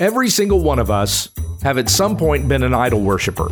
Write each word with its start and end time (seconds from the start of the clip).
Every 0.00 0.28
single 0.28 0.60
one 0.60 0.78
of 0.78 0.92
us 0.92 1.28
have 1.64 1.76
at 1.76 1.90
some 1.90 2.16
point 2.16 2.46
been 2.46 2.62
an 2.62 2.72
idol 2.72 3.00
worshiper. 3.00 3.50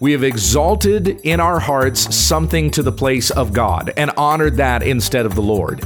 We 0.00 0.12
have 0.12 0.24
exalted 0.24 1.20
in 1.22 1.38
our 1.38 1.60
hearts 1.60 2.16
something 2.16 2.70
to 2.70 2.82
the 2.82 2.90
place 2.90 3.30
of 3.30 3.52
God 3.52 3.92
and 3.98 4.10
honored 4.16 4.56
that 4.56 4.82
instead 4.82 5.26
of 5.26 5.34
the 5.34 5.42
Lord. 5.42 5.82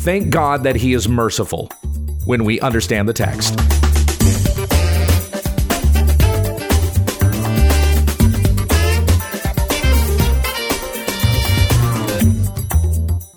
Thank 0.00 0.28
God 0.28 0.64
that 0.64 0.76
He 0.76 0.92
is 0.92 1.08
merciful 1.08 1.68
when 2.26 2.44
we 2.44 2.60
understand 2.60 3.08
the 3.08 3.14
text. 3.14 3.56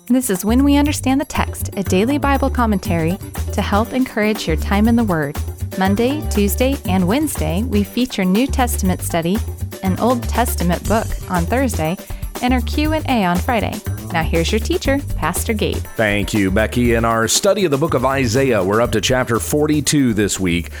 This 0.08 0.28
is 0.28 0.44
When 0.44 0.62
We 0.62 0.76
Understand 0.76 1.22
the 1.22 1.26
Text, 1.26 1.70
a 1.74 1.82
daily 1.82 2.18
Bible 2.18 2.50
commentary 2.50 3.16
to 3.54 3.62
help 3.62 3.94
encourage 3.94 4.46
your 4.46 4.56
time 4.56 4.88
in 4.88 4.96
the 4.96 5.04
Word. 5.04 5.38
Monday, 5.78 6.26
Tuesday, 6.30 6.76
and 6.88 7.06
Wednesday, 7.06 7.62
we 7.64 7.84
feature 7.84 8.24
New 8.24 8.46
Testament 8.46 9.02
study, 9.02 9.36
an 9.82 9.98
Old 9.98 10.22
Testament 10.22 10.82
book 10.88 11.06
on 11.30 11.44
Thursday, 11.44 11.98
and 12.40 12.54
our 12.54 12.62
Q&A 12.62 13.24
on 13.24 13.36
Friday. 13.36 13.78
Now 14.10 14.22
here's 14.22 14.50
your 14.50 14.58
teacher, 14.58 14.98
Pastor 15.16 15.52
Gabe. 15.52 15.76
Thank 15.76 16.32
you, 16.32 16.50
Becky. 16.50 16.94
In 16.94 17.04
our 17.04 17.28
study 17.28 17.66
of 17.66 17.70
the 17.70 17.76
book 17.76 17.92
of 17.92 18.06
Isaiah, 18.06 18.64
we're 18.64 18.80
up 18.80 18.92
to 18.92 19.02
chapter 19.02 19.38
42 19.38 20.14
this 20.14 20.40
week, 20.40 20.72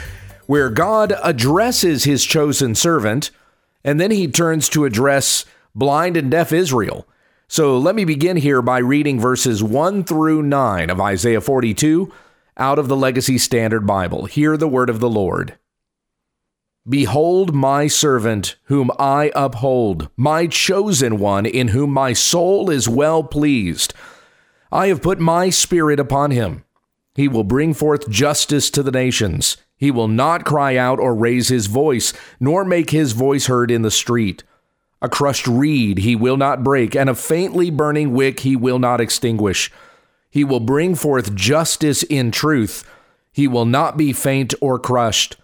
where 0.46 0.70
God 0.70 1.12
addresses 1.22 2.04
his 2.04 2.24
chosen 2.24 2.74
servant, 2.74 3.30
and 3.84 4.00
then 4.00 4.10
he 4.10 4.26
turns 4.26 4.66
to 4.70 4.86
address 4.86 5.44
blind 5.74 6.16
and 6.16 6.30
deaf 6.30 6.52
Israel. 6.52 7.06
So 7.48 7.76
let 7.76 7.94
me 7.94 8.06
begin 8.06 8.38
here 8.38 8.62
by 8.62 8.78
reading 8.78 9.20
verses 9.20 9.62
1 9.62 10.04
through 10.04 10.42
9 10.42 10.88
of 10.88 11.00
Isaiah 11.02 11.42
42 11.42 12.10
out 12.56 12.78
of 12.78 12.88
the 12.88 12.96
Legacy 12.96 13.38
Standard 13.38 13.86
Bible. 13.86 14.26
Hear 14.26 14.56
the 14.56 14.68
word 14.68 14.90
of 14.90 15.00
the 15.00 15.10
Lord. 15.10 15.58
Behold 16.88 17.54
my 17.54 17.88
servant, 17.88 18.56
whom 18.64 18.90
I 18.98 19.32
uphold, 19.34 20.08
my 20.16 20.46
chosen 20.46 21.18
one, 21.18 21.44
in 21.44 21.68
whom 21.68 21.90
my 21.90 22.12
soul 22.12 22.70
is 22.70 22.88
well 22.88 23.24
pleased. 23.24 23.92
I 24.70 24.86
have 24.86 25.02
put 25.02 25.18
my 25.18 25.50
spirit 25.50 25.98
upon 25.98 26.30
him. 26.30 26.64
He 27.14 27.28
will 27.28 27.44
bring 27.44 27.74
forth 27.74 28.08
justice 28.08 28.70
to 28.70 28.82
the 28.82 28.92
nations. 28.92 29.56
He 29.76 29.90
will 29.90 30.08
not 30.08 30.44
cry 30.44 30.76
out 30.76 31.00
or 31.00 31.14
raise 31.14 31.48
his 31.48 31.66
voice, 31.66 32.12
nor 32.38 32.64
make 32.64 32.90
his 32.90 33.12
voice 33.12 33.46
heard 33.46 33.70
in 33.70 33.82
the 33.82 33.90
street. 33.90 34.44
A 35.02 35.08
crushed 35.08 35.46
reed 35.46 35.98
he 35.98 36.14
will 36.14 36.36
not 36.36 36.62
break, 36.62 36.94
and 36.94 37.10
a 37.10 37.14
faintly 37.14 37.70
burning 37.70 38.12
wick 38.12 38.40
he 38.40 38.54
will 38.54 38.78
not 38.78 39.00
extinguish. 39.00 39.72
He 40.36 40.44
will 40.44 40.60
bring 40.60 40.94
forth 40.94 41.34
justice 41.34 42.02
in 42.02 42.30
truth. 42.30 42.84
He 43.32 43.48
will 43.48 43.64
not 43.64 43.96
be 43.96 44.12
faint 44.12 44.52
or 44.60 44.78
crushed 44.78 45.38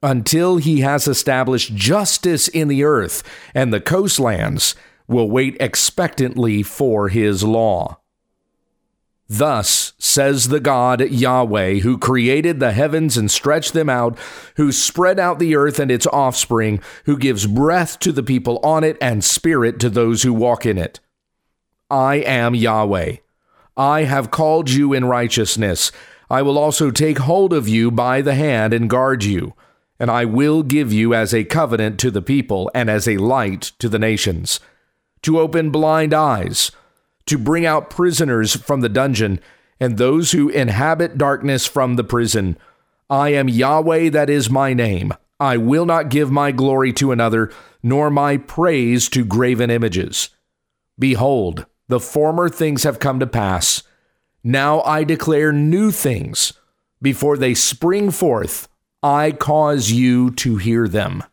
until 0.00 0.58
he 0.58 0.78
has 0.78 1.08
established 1.08 1.74
justice 1.74 2.46
in 2.46 2.68
the 2.68 2.84
earth, 2.84 3.24
and 3.52 3.74
the 3.74 3.80
coastlands 3.80 4.76
will 5.08 5.28
wait 5.28 5.56
expectantly 5.58 6.62
for 6.62 7.08
his 7.08 7.42
law. 7.42 7.98
Thus 9.28 9.94
says 9.98 10.46
the 10.46 10.60
God 10.60 11.00
Yahweh, 11.00 11.80
who 11.80 11.98
created 11.98 12.60
the 12.60 12.70
heavens 12.70 13.16
and 13.16 13.28
stretched 13.28 13.72
them 13.72 13.88
out, 13.88 14.16
who 14.54 14.70
spread 14.70 15.18
out 15.18 15.40
the 15.40 15.56
earth 15.56 15.80
and 15.80 15.90
its 15.90 16.06
offspring, 16.06 16.80
who 17.06 17.18
gives 17.18 17.48
breath 17.48 17.98
to 17.98 18.12
the 18.12 18.22
people 18.22 18.60
on 18.62 18.84
it 18.84 18.98
and 19.00 19.24
spirit 19.24 19.80
to 19.80 19.90
those 19.90 20.22
who 20.22 20.32
walk 20.32 20.64
in 20.64 20.78
it. 20.78 21.00
I 21.90 22.18
am 22.18 22.54
Yahweh. 22.54 23.16
I 23.78 24.02
have 24.02 24.30
called 24.30 24.68
you 24.68 24.92
in 24.92 25.06
righteousness. 25.06 25.90
I 26.28 26.42
will 26.42 26.58
also 26.58 26.90
take 26.90 27.18
hold 27.18 27.54
of 27.54 27.68
you 27.68 27.90
by 27.90 28.20
the 28.20 28.34
hand 28.34 28.74
and 28.74 28.90
guard 28.90 29.24
you, 29.24 29.54
and 29.98 30.10
I 30.10 30.26
will 30.26 30.62
give 30.62 30.92
you 30.92 31.14
as 31.14 31.32
a 31.32 31.44
covenant 31.44 31.98
to 32.00 32.10
the 32.10 32.20
people 32.20 32.70
and 32.74 32.90
as 32.90 33.08
a 33.08 33.16
light 33.16 33.72
to 33.78 33.88
the 33.88 33.98
nations, 33.98 34.60
to 35.22 35.38
open 35.38 35.70
blind 35.70 36.12
eyes 36.12 36.70
to 37.28 37.38
bring 37.38 37.66
out 37.66 37.90
prisoners 37.90 38.56
from 38.56 38.80
the 38.80 38.88
dungeon 38.88 39.38
and 39.78 39.96
those 39.96 40.32
who 40.32 40.48
inhabit 40.48 41.18
darkness 41.18 41.66
from 41.66 41.94
the 41.94 42.04
prison. 42.04 42.56
I 43.10 43.28
am 43.34 43.48
Yahweh, 43.48 44.08
that 44.10 44.30
is 44.30 44.50
my 44.50 44.72
name. 44.72 45.12
I 45.38 45.56
will 45.56 45.84
not 45.84 46.08
give 46.08 46.32
my 46.32 46.50
glory 46.50 46.92
to 46.94 47.12
another, 47.12 47.52
nor 47.82 48.10
my 48.10 48.38
praise 48.38 49.08
to 49.10 49.24
graven 49.24 49.70
images. 49.70 50.30
Behold, 50.98 51.66
the 51.88 52.00
former 52.00 52.48
things 52.48 52.84
have 52.84 52.98
come 52.98 53.18
to 53.20 53.26
pass. 53.26 53.82
Now 54.44 54.82
I 54.82 55.04
declare 55.04 55.52
new 55.52 55.90
things. 55.90 56.52
Before 57.00 57.36
they 57.36 57.54
spring 57.54 58.10
forth, 58.10 58.68
I 59.02 59.32
cause 59.32 59.90
you 59.90 60.30
to 60.32 60.56
hear 60.56 60.88
them. 60.88 61.24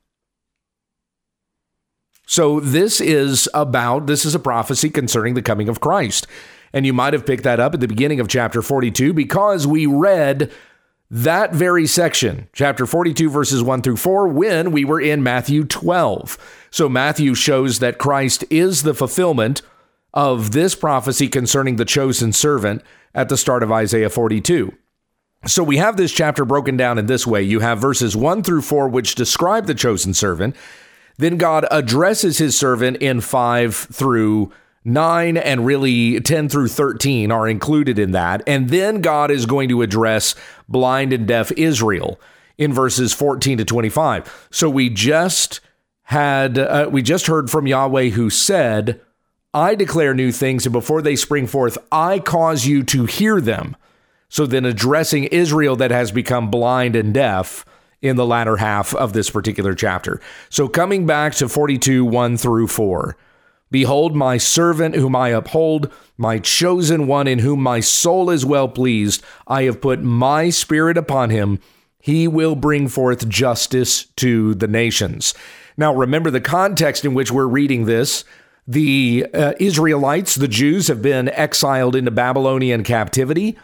So 2.27 2.59
this 2.59 2.99
is 2.99 3.47
about 3.53 4.07
this 4.07 4.25
is 4.25 4.35
a 4.35 4.39
prophecy 4.39 4.89
concerning 4.89 5.33
the 5.33 5.41
coming 5.41 5.69
of 5.69 5.79
Christ. 5.79 6.27
And 6.73 6.85
you 6.85 6.93
might 6.93 7.13
have 7.13 7.25
picked 7.25 7.43
that 7.43 7.59
up 7.59 7.73
at 7.73 7.79
the 7.79 7.87
beginning 7.87 8.19
of 8.19 8.27
chapter 8.27 8.61
42 8.61 9.13
because 9.13 9.65
we 9.65 9.85
read 9.85 10.51
that 11.09 11.53
very 11.53 11.87
section, 11.87 12.49
chapter 12.51 12.85
42 12.85 13.29
verses 13.29 13.63
1 13.63 13.81
through 13.81 13.97
4 13.97 14.27
when 14.27 14.71
we 14.71 14.83
were 14.83 14.99
in 14.99 15.23
Matthew 15.23 15.63
12. 15.63 16.37
So 16.71 16.89
Matthew 16.89 17.35
shows 17.35 17.79
that 17.79 17.99
Christ 17.99 18.43
is 18.49 18.83
the 18.83 18.93
fulfillment 18.93 19.61
of 20.15 20.51
this 20.51 20.73
prophecy 20.75 21.27
concerning 21.27 21.75
the 21.75 21.85
chosen 21.85 22.31
servant 22.31 22.81
at 23.13 23.29
the 23.29 23.37
start 23.37 23.61
of 23.61 23.71
Isaiah 23.71 24.09
42. 24.09 24.73
So 25.45 25.63
we 25.63 25.77
have 25.77 25.97
this 25.97 26.11
chapter 26.11 26.43
broken 26.45 26.75
down 26.75 26.97
in 26.97 27.05
this 27.05 27.27
way. 27.27 27.43
You 27.43 27.59
have 27.59 27.79
verses 27.79 28.15
1 28.15 28.41
through 28.41 28.61
4 28.61 28.87
which 28.87 29.15
describe 29.15 29.67
the 29.67 29.75
chosen 29.75 30.13
servant. 30.13 30.55
Then 31.17 31.37
God 31.37 31.65
addresses 31.69 32.39
his 32.39 32.57
servant 32.57 32.97
in 32.97 33.21
5 33.21 33.75
through 33.75 34.51
9 34.83 35.37
and 35.37 35.65
really 35.65 36.19
10 36.19 36.49
through 36.49 36.67
13 36.67 37.31
are 37.31 37.47
included 37.47 37.99
in 37.99 38.11
that. 38.11 38.41
And 38.47 38.69
then 38.69 39.01
God 39.01 39.31
is 39.31 39.45
going 39.45 39.69
to 39.69 39.81
address 39.81 40.35
blind 40.67 41.13
and 41.13 41.27
deaf 41.27 41.51
Israel 41.53 42.19
in 42.57 42.73
verses 42.73 43.13
14 43.13 43.59
to 43.59 43.65
25. 43.65 44.47
So 44.51 44.69
we 44.69 44.89
just 44.89 45.59
had 46.03 46.57
uh, 46.57 46.87
we 46.91 47.01
just 47.01 47.27
heard 47.27 47.49
from 47.49 47.67
Yahweh 47.67 48.09
who 48.09 48.29
said, 48.29 49.01
"I 49.55 49.73
declare 49.73 50.13
new 50.13 50.31
things 50.31 50.67
and 50.67 50.73
before 50.73 51.01
they 51.01 51.15
spring 51.15 51.47
forth, 51.47 51.79
I 51.91 52.19
cause 52.19 52.67
you 52.67 52.83
to 52.83 53.05
hear 53.05 53.41
them." 53.41 53.75
So 54.29 54.45
then 54.45 54.65
addressing 54.65 55.23
Israel 55.25 55.75
that 55.77 55.91
has 55.91 56.11
become 56.11 56.51
blind 56.51 56.95
and 56.95 57.11
deaf, 57.13 57.65
in 58.05 58.17
the 58.17 58.25
latter 58.25 58.57
half 58.57 58.93
of 58.93 59.13
this 59.13 59.31
particular 59.31 59.73
chapter. 59.73 60.21
So 60.49 60.67
coming 60.67 61.07
back 61.07 61.33
to 61.35 61.49
42, 61.49 62.05
1 62.05 62.37
through 62.37 62.67
4. 62.67 63.17
Behold, 63.71 64.15
my 64.15 64.37
servant 64.37 64.95
whom 64.95 65.15
I 65.15 65.29
uphold, 65.29 65.89
my 66.17 66.37
chosen 66.37 67.07
one 67.07 67.27
in 67.27 67.39
whom 67.39 67.61
my 67.61 67.79
soul 67.79 68.29
is 68.29 68.45
well 68.45 68.67
pleased. 68.67 69.23
I 69.47 69.63
have 69.63 69.81
put 69.81 70.03
my 70.03 70.51
spirit 70.51 70.97
upon 70.97 71.31
him. 71.31 71.59
He 71.99 72.27
will 72.27 72.55
bring 72.55 72.87
forth 72.87 73.27
justice 73.27 74.05
to 74.17 74.53
the 74.53 74.67
nations. 74.67 75.33
Now, 75.75 75.93
remember 75.95 76.29
the 76.29 76.39
context 76.39 77.03
in 77.05 77.15
which 77.15 77.31
we're 77.31 77.47
reading 77.47 77.85
this. 77.85 78.23
The 78.67 79.27
uh, 79.33 79.53
Israelites, 79.59 80.35
the 80.35 80.47
Jews, 80.47 80.87
have 80.87 81.01
been 81.01 81.29
exiled 81.29 81.95
into 81.95 82.11
Babylonian 82.11 82.83
captivity 82.83 83.57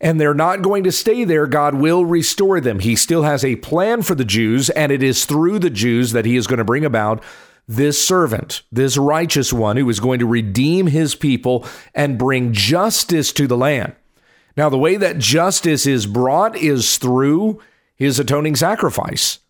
and 0.00 0.20
they're 0.20 0.34
not 0.34 0.62
going 0.62 0.84
to 0.84 0.92
stay 0.92 1.24
there. 1.24 1.46
God 1.46 1.74
will 1.74 2.04
restore 2.04 2.60
them. 2.60 2.80
He 2.80 2.94
still 2.94 3.22
has 3.22 3.44
a 3.44 3.56
plan 3.56 4.02
for 4.02 4.14
the 4.14 4.24
Jews, 4.24 4.70
and 4.70 4.92
it 4.92 5.02
is 5.02 5.24
through 5.24 5.58
the 5.58 5.70
Jews 5.70 6.12
that 6.12 6.24
he 6.24 6.36
is 6.36 6.46
going 6.46 6.58
to 6.58 6.64
bring 6.64 6.84
about 6.84 7.22
this 7.66 8.02
servant, 8.02 8.62
this 8.72 8.96
righteous 8.96 9.52
one 9.52 9.76
who 9.76 9.88
is 9.90 10.00
going 10.00 10.20
to 10.20 10.26
redeem 10.26 10.86
his 10.86 11.14
people 11.14 11.66
and 11.94 12.18
bring 12.18 12.52
justice 12.52 13.32
to 13.32 13.46
the 13.46 13.56
land. 13.56 13.94
Now, 14.56 14.68
the 14.68 14.78
way 14.78 14.96
that 14.96 15.18
justice 15.18 15.86
is 15.86 16.06
brought 16.06 16.56
is 16.56 16.96
through 16.96 17.60
his 17.94 18.18
atoning 18.18 18.56
sacrifice, 18.56 19.40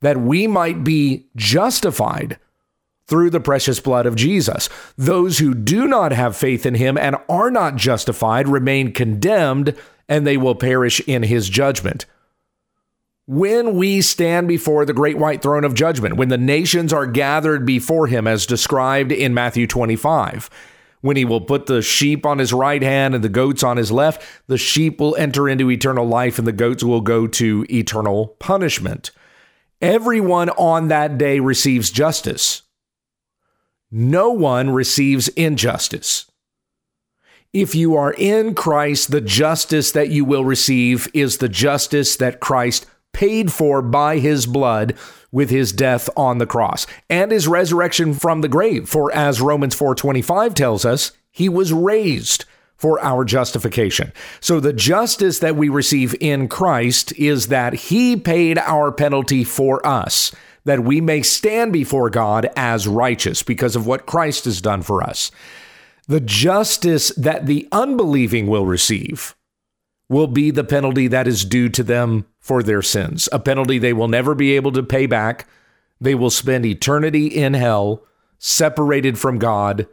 that 0.00 0.18
we 0.18 0.46
might 0.46 0.84
be 0.84 1.26
justified 1.34 2.38
through 3.06 3.30
the 3.30 3.40
precious 3.40 3.80
blood 3.80 4.06
of 4.06 4.16
Jesus. 4.16 4.68
Those 4.96 5.38
who 5.38 5.54
do 5.54 5.86
not 5.86 6.12
have 6.12 6.36
faith 6.36 6.64
in 6.64 6.74
him 6.74 6.96
and 6.96 7.16
are 7.28 7.50
not 7.50 7.76
justified 7.76 8.48
remain 8.48 8.92
condemned, 8.92 9.76
and 10.08 10.26
they 10.26 10.36
will 10.36 10.54
perish 10.54 11.00
in 11.06 11.22
his 11.22 11.48
judgment. 11.48 12.06
When 13.26 13.76
we 13.76 14.02
stand 14.02 14.48
before 14.48 14.84
the 14.84 14.92
great 14.92 15.16
white 15.16 15.40
throne 15.40 15.64
of 15.64 15.74
judgment, 15.74 16.16
when 16.16 16.28
the 16.28 16.36
nations 16.36 16.92
are 16.92 17.06
gathered 17.06 17.64
before 17.64 18.06
him, 18.06 18.26
as 18.26 18.44
described 18.44 19.12
in 19.12 19.32
Matthew 19.32 19.66
25, 19.66 20.50
when 21.00 21.16
he 21.16 21.24
will 21.24 21.40
put 21.40 21.66
the 21.66 21.82
sheep 21.82 22.26
on 22.26 22.38
his 22.38 22.52
right 22.52 22.82
hand 22.82 23.14
and 23.14 23.24
the 23.24 23.30
goats 23.30 23.62
on 23.62 23.78
his 23.78 23.90
left, 23.90 24.22
the 24.46 24.58
sheep 24.58 25.00
will 25.00 25.16
enter 25.16 25.48
into 25.48 25.70
eternal 25.70 26.06
life 26.06 26.38
and 26.38 26.46
the 26.46 26.52
goats 26.52 26.82
will 26.82 27.00
go 27.00 27.26
to 27.26 27.66
eternal 27.70 28.28
punishment. 28.38 29.10
Everyone 29.80 30.50
on 30.50 30.88
that 30.88 31.18
day 31.18 31.40
receives 31.40 31.90
justice 31.90 32.62
no 33.96 34.30
one 34.30 34.70
receives 34.70 35.28
injustice. 35.28 36.26
If 37.52 37.76
you 37.76 37.94
are 37.94 38.12
in 38.12 38.56
Christ, 38.56 39.12
the 39.12 39.20
justice 39.20 39.92
that 39.92 40.08
you 40.08 40.24
will 40.24 40.44
receive 40.44 41.06
is 41.14 41.38
the 41.38 41.48
justice 41.48 42.16
that 42.16 42.40
Christ 42.40 42.86
paid 43.12 43.52
for 43.52 43.80
by 43.80 44.18
his 44.18 44.46
blood 44.46 44.96
with 45.30 45.50
his 45.50 45.72
death 45.72 46.10
on 46.16 46.38
the 46.38 46.46
cross 46.46 46.88
and 47.08 47.30
his 47.30 47.46
resurrection 47.46 48.14
from 48.14 48.40
the 48.40 48.48
grave. 48.48 48.88
For 48.88 49.14
as 49.14 49.40
Romans 49.40 49.76
4:25 49.76 50.54
tells 50.54 50.84
us, 50.84 51.12
he 51.30 51.48
was 51.48 51.72
raised 51.72 52.46
for 52.76 53.00
our 53.00 53.24
justification. 53.24 54.12
So 54.40 54.58
the 54.58 54.72
justice 54.72 55.38
that 55.38 55.54
we 55.54 55.68
receive 55.68 56.16
in 56.20 56.48
Christ 56.48 57.12
is 57.16 57.46
that 57.46 57.74
he 57.74 58.16
paid 58.16 58.58
our 58.58 58.90
penalty 58.90 59.44
for 59.44 59.86
us, 59.86 60.32
that 60.64 60.84
we 60.84 61.00
may 61.00 61.22
stand 61.22 61.72
before 61.72 62.10
God 62.10 62.48
as 62.56 62.88
righteous 62.88 63.42
because 63.42 63.76
of 63.76 63.86
what 63.86 64.06
Christ 64.06 64.46
has 64.46 64.60
done 64.60 64.82
for 64.82 65.02
us. 65.02 65.30
The 66.08 66.20
justice 66.20 67.10
that 67.16 67.46
the 67.46 67.68
unbelieving 67.72 68.46
will 68.46 68.66
receive 68.66 69.34
will 70.08 70.26
be 70.26 70.50
the 70.50 70.64
penalty 70.64 71.08
that 71.08 71.26
is 71.26 71.44
due 71.44 71.68
to 71.70 71.82
them 71.82 72.26
for 72.38 72.62
their 72.62 72.82
sins, 72.82 73.28
a 73.32 73.38
penalty 73.38 73.78
they 73.78 73.92
will 73.92 74.08
never 74.08 74.34
be 74.34 74.54
able 74.54 74.72
to 74.72 74.82
pay 74.82 75.06
back. 75.06 75.48
They 76.00 76.14
will 76.14 76.30
spend 76.30 76.66
eternity 76.66 77.26
in 77.26 77.54
hell, 77.54 78.04
separated 78.38 79.18
from 79.18 79.38
God, 79.38 79.86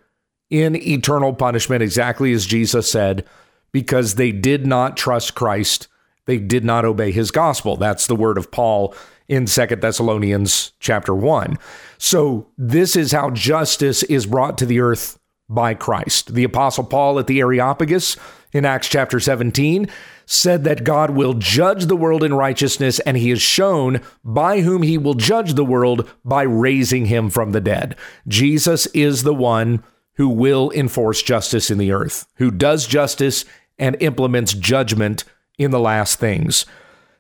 in 0.50 0.76
eternal 0.76 1.34
punishment, 1.34 1.82
exactly 1.82 2.34
as 2.34 2.46
Jesus 2.46 2.92
said, 2.92 3.26
because 3.72 4.16
they 4.16 4.34
did 4.34 4.68
not 4.68 4.98
trust 4.98 5.34
Christ. 5.34 5.88
They 6.26 6.38
did 6.38 6.66
not 6.66 6.84
obey 6.84 7.12
his 7.12 7.32
gospel. 7.32 7.78
That's 7.78 8.08
the 8.08 8.16
word 8.16 8.38
of 8.38 8.52
Paul 8.52 8.94
in 9.32 9.48
Second 9.48 9.82
Thessalonians 9.82 10.74
chapter 10.82 11.16
1. 11.16 11.58
So 11.98 12.48
this 12.58 12.98
is 12.98 13.14
how 13.14 13.30
justice 13.30 14.04
is 14.04 14.26
brought 14.26 14.58
to 14.58 14.66
the 14.66 14.82
earth 14.82 15.18
by 15.48 15.74
Christ. 15.74 16.34
The 16.34 16.44
apostle 16.44 16.84
Paul 16.84 17.18
at 17.18 17.28
the 17.28 17.40
Areopagus 17.40 18.18
in 18.52 18.66
Acts 18.66 18.90
chapter 18.90 19.22
17 19.22 19.88
said 20.26 20.66
that 20.66 20.84
God 20.84 21.12
will 21.12 21.34
judge 21.34 21.86
the 21.86 21.96
world 21.96 22.26
in 22.26 22.34
righteousness, 22.34 23.00
and 23.00 23.16
he 23.16 23.30
has 23.30 23.42
shown 23.42 24.02
by 24.22 24.60
whom 24.60 24.84
he 24.84 24.98
will 24.98 25.14
judge 25.14 25.54
the 25.54 25.64
world 25.64 26.10
by 26.26 26.42
raising 26.42 27.06
him 27.06 27.30
from 27.30 27.54
the 27.54 27.62
dead. 27.62 27.96
Jesus 28.28 28.86
is 28.88 29.24
the 29.24 29.34
one 29.34 29.82
who 30.16 30.28
will 30.28 30.72
enforce 30.72 31.24
justice 31.24 31.72
in 31.72 31.78
the 31.78 31.94
earth, 31.94 32.28
who 32.36 32.52
does 32.52 32.86
justice 32.86 33.46
and 33.80 33.96
implements 34.02 34.54
judgment 34.54 35.24
in 35.58 35.72
the 35.72 35.80
last 35.80 36.20
things. 36.20 36.66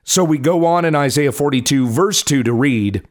So 0.03 0.23
we 0.23 0.37
go 0.37 0.65
on 0.65 0.85
in 0.85 0.95
Isaiah 0.95 1.31
42, 1.31 1.87
verse 1.87 2.23
2 2.23 2.43
to 2.43 2.53
read, 2.53 3.07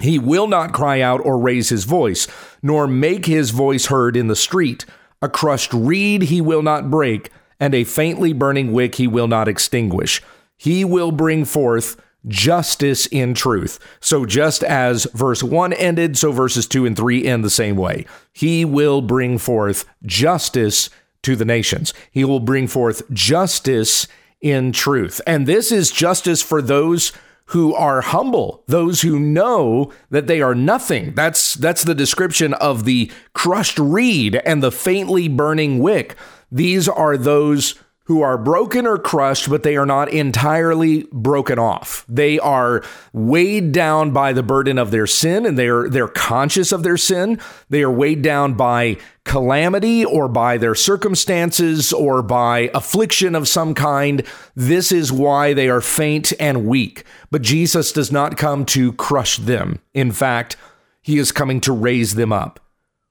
He 0.00 0.18
will 0.18 0.46
not 0.46 0.72
cry 0.72 1.00
out 1.00 1.20
or 1.24 1.38
raise 1.38 1.68
his 1.68 1.84
voice, 1.84 2.26
nor 2.62 2.86
make 2.86 3.26
his 3.26 3.50
voice 3.50 3.86
heard 3.86 4.16
in 4.16 4.28
the 4.28 4.36
street. 4.36 4.84
A 5.22 5.28
crushed 5.28 5.72
reed 5.72 6.22
he 6.22 6.40
will 6.40 6.62
not 6.62 6.90
break, 6.90 7.30
and 7.60 7.74
a 7.74 7.84
faintly 7.84 8.32
burning 8.32 8.72
wick 8.72 8.96
he 8.96 9.06
will 9.06 9.28
not 9.28 9.48
extinguish. 9.48 10.22
He 10.56 10.84
will 10.84 11.12
bring 11.12 11.44
forth 11.44 11.96
justice 12.26 13.06
in 13.06 13.34
truth. 13.34 13.78
So 14.00 14.26
just 14.26 14.64
as 14.64 15.06
verse 15.14 15.42
1 15.42 15.72
ended, 15.74 16.18
so 16.18 16.32
verses 16.32 16.66
2 16.66 16.86
and 16.86 16.96
3 16.96 17.24
end 17.24 17.44
the 17.44 17.50
same 17.50 17.76
way. 17.76 18.06
He 18.32 18.64
will 18.64 19.00
bring 19.00 19.38
forth 19.38 19.84
justice 20.04 20.90
to 21.22 21.36
the 21.36 21.44
nations. 21.44 21.94
He 22.10 22.24
will 22.24 22.40
bring 22.40 22.66
forth 22.68 23.08
justice 23.12 24.08
in 24.50 24.72
truth. 24.72 25.20
And 25.26 25.46
this 25.46 25.72
is 25.72 25.90
justice 25.90 26.42
for 26.42 26.60
those 26.60 27.12
who 27.50 27.74
are 27.74 28.00
humble, 28.00 28.64
those 28.66 29.02
who 29.02 29.20
know 29.20 29.92
that 30.10 30.26
they 30.26 30.40
are 30.40 30.54
nothing. 30.54 31.14
That's 31.14 31.54
that's 31.54 31.84
the 31.84 31.94
description 31.94 32.54
of 32.54 32.84
the 32.84 33.10
crushed 33.34 33.78
reed 33.78 34.36
and 34.44 34.62
the 34.62 34.72
faintly 34.72 35.28
burning 35.28 35.78
wick. 35.78 36.16
These 36.50 36.88
are 36.88 37.16
those 37.16 37.74
who 38.06 38.22
are 38.22 38.38
broken 38.38 38.86
or 38.86 38.98
crushed, 38.98 39.50
but 39.50 39.64
they 39.64 39.76
are 39.76 39.86
not 39.86 40.08
entirely 40.08 41.04
broken 41.12 41.58
off. 41.58 42.04
They 42.08 42.38
are 42.38 42.82
weighed 43.12 43.72
down 43.72 44.12
by 44.12 44.32
the 44.32 44.44
burden 44.44 44.78
of 44.78 44.92
their 44.92 45.08
sin 45.08 45.44
and 45.44 45.58
they're 45.58 45.88
they're 45.88 46.06
conscious 46.06 46.70
of 46.70 46.84
their 46.84 46.96
sin. 46.96 47.40
They 47.68 47.82
are 47.82 47.90
weighed 47.90 48.22
down 48.22 48.54
by 48.54 48.98
calamity 49.24 50.04
or 50.04 50.28
by 50.28 50.56
their 50.56 50.76
circumstances 50.76 51.92
or 51.92 52.22
by 52.22 52.70
affliction 52.74 53.34
of 53.34 53.48
some 53.48 53.74
kind. 53.74 54.24
This 54.54 54.92
is 54.92 55.10
why 55.10 55.52
they 55.52 55.68
are 55.68 55.80
faint 55.80 56.32
and 56.38 56.64
weak. 56.64 57.04
But 57.32 57.42
Jesus 57.42 57.90
does 57.90 58.12
not 58.12 58.36
come 58.36 58.64
to 58.66 58.92
crush 58.92 59.36
them. 59.36 59.80
In 59.94 60.12
fact, 60.12 60.56
he 61.02 61.18
is 61.18 61.32
coming 61.32 61.60
to 61.62 61.72
raise 61.72 62.14
them 62.14 62.32
up. 62.32 62.60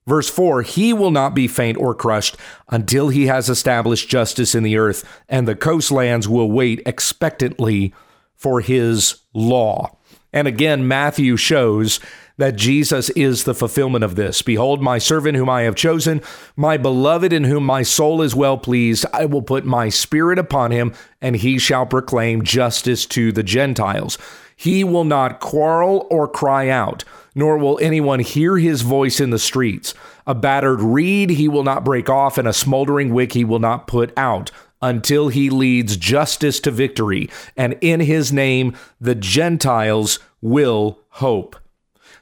Verse 0.07 0.29
4 0.29 0.61
He 0.61 0.93
will 0.93 1.11
not 1.11 1.33
be 1.33 1.47
faint 1.47 1.77
or 1.77 1.95
crushed 1.95 2.37
until 2.69 3.09
he 3.09 3.27
has 3.27 3.49
established 3.49 4.09
justice 4.09 4.55
in 4.55 4.63
the 4.63 4.77
earth, 4.77 5.03
and 5.27 5.47
the 5.47 5.55
coastlands 5.55 6.27
will 6.27 6.51
wait 6.51 6.81
expectantly 6.85 7.93
for 8.35 8.61
his 8.61 9.21
law. 9.33 9.95
And 10.31 10.47
again, 10.47 10.87
Matthew 10.87 11.37
shows 11.37 11.99
that 12.37 12.57
Jesus 12.57 13.09
is 13.11 13.45
the 13.45 13.55
fulfillment 13.55 14.03
of 14.03 14.15
this. 14.15 14.41
Behold, 14.41 14.81
my 14.81 14.97
servant 14.97 15.37
whom 15.37 15.49
I 15.49 15.61
have 15.61 15.75
chosen, 15.75 16.21
my 16.57 16.75
beloved 16.75 17.31
in 17.31 17.45
whom 17.45 17.65
my 17.65 17.83
soul 17.83 18.21
is 18.21 18.35
well 18.35 18.57
pleased. 18.57 19.05
I 19.13 19.25
will 19.25 19.41
put 19.41 19.65
my 19.65 19.87
spirit 19.87 20.37
upon 20.37 20.71
him, 20.71 20.93
and 21.21 21.37
he 21.37 21.57
shall 21.57 21.85
proclaim 21.85 22.43
justice 22.43 23.05
to 23.07 23.31
the 23.31 23.43
Gentiles. 23.43 24.17
He 24.55 24.83
will 24.83 25.03
not 25.03 25.39
quarrel 25.39 26.07
or 26.09 26.27
cry 26.27 26.69
out 26.69 27.03
nor 27.35 27.57
will 27.57 27.77
anyone 27.81 28.21
hear 28.21 28.57
his 28.57 28.81
voice 28.81 29.19
in 29.19 29.29
the 29.29 29.37
streets. 29.37 29.93
A 30.25 30.33
battered 30.33 30.81
reed 30.81 31.31
he 31.31 31.49
will 31.49 31.63
not 31.63 31.83
break 31.83 32.09
off, 32.09 32.37
and 32.37 32.47
a 32.47 32.53
smoldering 32.53 33.13
wick 33.13 33.33
he 33.33 33.43
will 33.43 33.59
not 33.59 33.87
put 33.87 34.17
out 34.17 34.49
until 34.81 35.27
he 35.27 35.49
leads 35.49 35.97
justice 35.97 36.59
to 36.61 36.71
victory. 36.71 37.29
And 37.57 37.77
in 37.81 37.99
his 37.99 38.31
name, 38.31 38.75
the 38.99 39.15
Gentiles 39.15 40.19
will 40.41 40.99
hope. 41.09 41.57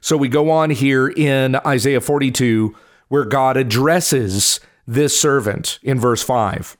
So 0.00 0.16
we 0.16 0.28
go 0.28 0.50
on 0.50 0.70
here 0.70 1.08
in 1.08 1.56
Isaiah 1.64 2.00
42, 2.00 2.74
where 3.08 3.24
God 3.24 3.56
addresses 3.56 4.60
this 4.86 5.18
servant 5.18 5.78
in 5.82 5.98
verse 6.00 6.22
5. 6.22 6.76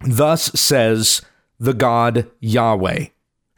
Thus 0.00 0.44
says 0.58 1.22
the 1.58 1.74
God 1.74 2.28
Yahweh 2.40 3.06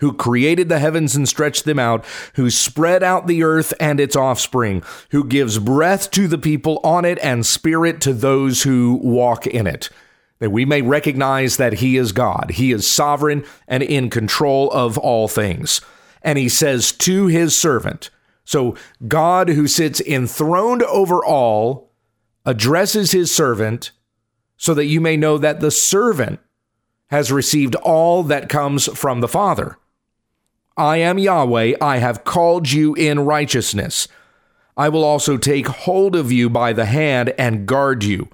who 0.03 0.13
created 0.13 0.69
the 0.69 0.81
heavens 0.81 1.15
and 1.15 1.29
stretched 1.29 1.65
them 1.65 1.79
out, 1.79 2.05
who 2.35 2.51
spread 2.51 3.05
out 3.05 3.29
the 3.29 3.45
earth 3.45 3.73
and 3.79 4.01
its 4.01 4.17
offspring, 4.17 4.83
who 5.13 5.23
gives 5.23 5.61
breath 5.61 6.11
to 6.11 6.27
the 6.27 6.37
people 6.37 6.81
on 6.83 7.05
it 7.05 7.21
and 7.23 7.47
spirit 7.47 8.01
to 8.01 8.13
those 8.13 8.65
who 8.65 8.99
walk 9.01 9.47
in 9.47 9.65
it. 9.65 9.89
That 10.41 10.51
we 10.51 10.65
may 10.65 10.83
recognize 10.83 11.57
that 11.57 11.75
He 11.75 11.97
is 11.97 12.11
God. 12.11 12.51
He 12.55 12.73
is 12.73 12.85
sovereign 12.85 13.45
and 13.69 13.81
in 13.81 14.11
control 14.11 14.73
of 14.73 14.99
all 14.99 15.29
things. 15.29 15.81
And 16.21 16.37
He 16.37 16.49
says 16.49 16.91
to 16.91 17.29
His 17.29 17.55
servant, 17.55 18.11
so 18.45 18.75
God, 19.07 19.51
who 19.51 19.69
sits 19.69 20.01
enthroned 20.01 20.83
over 20.83 21.25
all, 21.25 21.93
addresses 22.45 23.13
His 23.13 23.33
servant 23.33 23.93
so 24.57 24.75
that 24.75 24.87
you 24.87 25.01
may 25.01 25.17
know 25.17 25.39
that 25.39 25.61
the 25.61 25.71
servant 25.71 26.41
has 27.07 27.31
received 27.31 27.77
all 27.77 28.25
that 28.25 28.49
comes 28.49 28.87
from 28.99 29.21
the 29.21 29.29
Father. 29.29 29.79
I 30.77 30.99
am 30.99 31.19
Yahweh, 31.19 31.75
I 31.81 31.99
have 31.99 32.25
called 32.25 32.71
you 32.71 32.95
in 32.95 33.21
righteousness. 33.21 34.09
I 34.77 34.89
will 34.89 35.05
also 35.05 35.37
take 35.37 35.67
hold 35.67 36.17
of 36.17 36.33
you 36.33 36.49
by 36.49 36.73
the 36.73 36.87
hand 36.87 37.35
and 37.39 37.67
guard 37.67 38.05
you, 38.05 38.29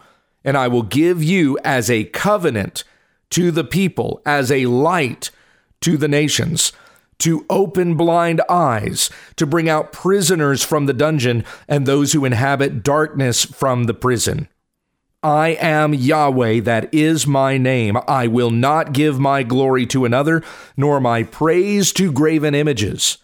and 0.45 0.57
I 0.57 0.69
will 0.69 0.85
give 0.85 1.23
you 1.23 1.59
as 1.65 1.91
a 1.91 2.05
covenant 2.05 2.85
to 3.31 3.51
the 3.51 3.65
people, 3.65 4.23
as 4.25 4.53
a 4.53 4.67
light 4.67 5.31
to 5.81 5.97
the 5.97 6.09
nations, 6.09 6.73
to 7.19 7.45
open 7.51 7.97
blind 7.97 8.41
eyes, 8.49 9.11
to 9.35 9.47
bring 9.47 9.69
out 9.69 9.93
prisoners 9.93 10.63
from 10.63 10.87
the 10.87 10.93
dungeon, 10.93 11.45
and 11.67 11.85
those 11.87 12.13
who 12.13 12.25
inhabit 12.25 12.85
darkness 12.85 13.45
from 13.45 13.85
the 13.85 13.95
prison. 13.95 14.49
I 15.23 15.57
am 15.61 15.95
Yahweh, 15.95 16.61
that 16.61 16.95
is 16.95 17.27
my 17.27 17.59
name. 17.59 17.99
I 18.07 18.29
will 18.29 18.53
not 18.53 18.93
give 18.93 19.19
my 19.19 19.43
glory 19.43 19.85
to 19.87 20.05
another, 20.05 20.45
nor 20.77 21.01
my 21.01 21.25
praise 21.25 21.93
to 21.95 22.13
graven 22.13 22.55
images. 22.55 23.19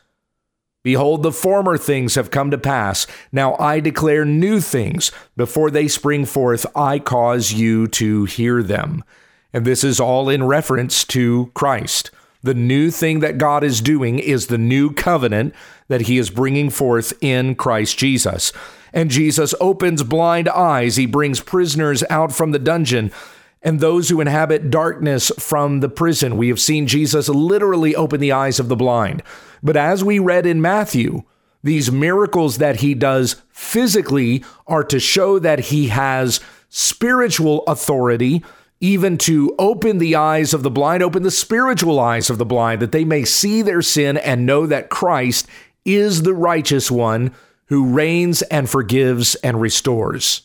Behold, 0.83 1.23
the 1.23 1.31
former 1.31 1.79
things 1.79 2.17
have 2.17 2.33
come 2.33 2.51
to 2.51 2.59
pass. 2.59 3.07
Now 3.31 3.55
I 3.59 3.79
declare 3.79 4.25
new 4.25 4.61
things. 4.61 5.13
Before 5.37 5.71
they 5.71 5.87
spring 5.87 6.25
forth, 6.25 6.67
I 6.75 6.99
cause 6.99 7.53
you 7.53 7.87
to 7.89 8.25
hear 8.25 8.61
them. 8.61 9.05
And 9.53 9.65
this 9.65 9.85
is 9.85 10.01
all 10.01 10.29
in 10.29 10.43
reference 10.43 11.05
to 11.05 11.53
Christ. 11.55 12.11
The 12.43 12.55
new 12.55 12.91
thing 12.91 13.21
that 13.21 13.39
God 13.39 13.63
is 13.63 13.81
doing 13.81 14.19
is 14.19 14.49
the 14.49 14.59
new 14.59 14.93
covenant 14.93 15.55
that 15.87 16.03
he 16.03 16.19
is 16.19 16.29
bringing 16.29 16.71
forth 16.71 17.15
in 17.23 17.55
Christ 17.55 17.97
Jesus 17.97 18.53
and 18.95 19.11
Jesus 19.11 19.55
opens 19.61 20.03
blind 20.05 20.49
eyes. 20.49 20.97
He 20.97 21.05
brings 21.05 21.41
prisoners 21.41 22.05
out 22.09 22.33
from 22.33 22.53
the 22.53 22.59
dungeon 22.59 23.13
and 23.61 23.81
those 23.81 24.09
who 24.09 24.21
inhabit 24.21 24.71
darkness 24.71 25.33
from 25.39 25.81
the 25.81 25.89
prison. 25.89 26.37
We 26.37 26.49
have 26.49 26.61
seen 26.61 26.87
Jesus 26.87 27.29
literally 27.29 27.97
open 27.97 28.21
the 28.21 28.33
eyes 28.33 28.61
of 28.61 28.69
the 28.69 28.77
blind. 28.77 29.23
But 29.63 29.77
as 29.77 30.05
we 30.05 30.19
read 30.19 30.47
in 30.47 30.63
Matthew, 30.63 31.25
these 31.63 31.91
miracles 31.91 32.59
that 32.59 32.81
he 32.81 32.95
does 32.95 33.43
physically 33.51 34.45
are 34.67 34.85
to 34.85 35.01
show 35.01 35.39
that 35.39 35.59
he 35.59 35.89
has 35.89 36.41
spiritual 36.69 37.65
authority 37.67 38.45
even 38.81 39.17
to 39.17 39.55
open 39.59 39.99
the 39.99 40.15
eyes 40.15 40.53
of 40.53 40.63
the 40.63 40.71
blind, 40.71 41.03
open 41.03 41.23
the 41.23 41.31
spiritual 41.31 41.99
eyes 41.99 42.29
of 42.29 42.37
the 42.39 42.45
blind, 42.45 42.83
that 42.83 42.93
they 42.93 43.05
may 43.05 43.25
see 43.25 43.63
their 43.63 43.81
sin 43.81 44.19
and 44.19 44.45
know 44.45 44.67
that 44.67 44.91
Christ 44.91 45.47
is 45.87 46.23
the 46.23 46.35
righteous 46.35 46.91
one 46.91 47.35
who 47.67 47.93
reigns 47.93 48.43
and 48.43 48.69
forgives 48.69 49.35
and 49.37 49.61
restores. 49.61 50.43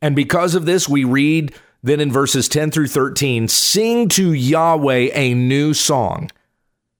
And 0.00 0.14
because 0.14 0.54
of 0.54 0.66
this, 0.66 0.88
we 0.88 1.04
read 1.04 1.54
then 1.82 2.00
in 2.00 2.10
verses 2.10 2.48
10 2.48 2.70
through 2.70 2.88
13 2.88 3.48
sing 3.48 4.08
to 4.10 4.32
Yahweh 4.32 5.10
a 5.12 5.34
new 5.34 5.74
song, 5.74 6.30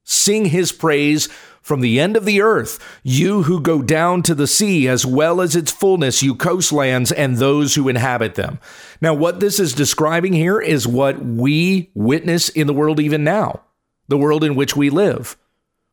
sing 0.05 0.47
his 0.47 0.73
praise 0.73 1.29
from 1.67 1.81
the 1.81 1.99
end 1.99 2.17
of 2.17 2.25
the 2.25 2.41
earth, 2.41 2.79
you 3.03 3.43
who 3.43 3.61
go 3.61 3.83
down 3.83 4.23
to 4.23 4.37
the 4.37 4.47
sea, 4.47 4.87
as 4.87 5.05
well 5.05 5.41
as 5.41 5.57
its 5.57 5.73
fullness, 5.73 6.23
you 6.23 6.33
coastlands 6.33 7.11
and 7.11 7.39
those 7.39 7.75
who 7.75 7.89
inhabit 7.89 8.37
them. 8.37 8.61
Now, 9.01 9.15
what 9.15 9.41
this 9.41 9.59
is 9.59 9.73
describing 9.73 10.33
here 10.33 10.61
is 10.61 10.87
what 10.87 11.19
we 11.25 11.91
witness 11.93 12.49
in 12.51 12.69
the 12.69 12.73
world 12.73 13.01
even 13.01 13.25
now, 13.25 13.63
the 14.07 14.17
world 14.17 14.45
in 14.45 14.55
which 14.55 14.77
we 14.77 14.91
live. 14.91 15.37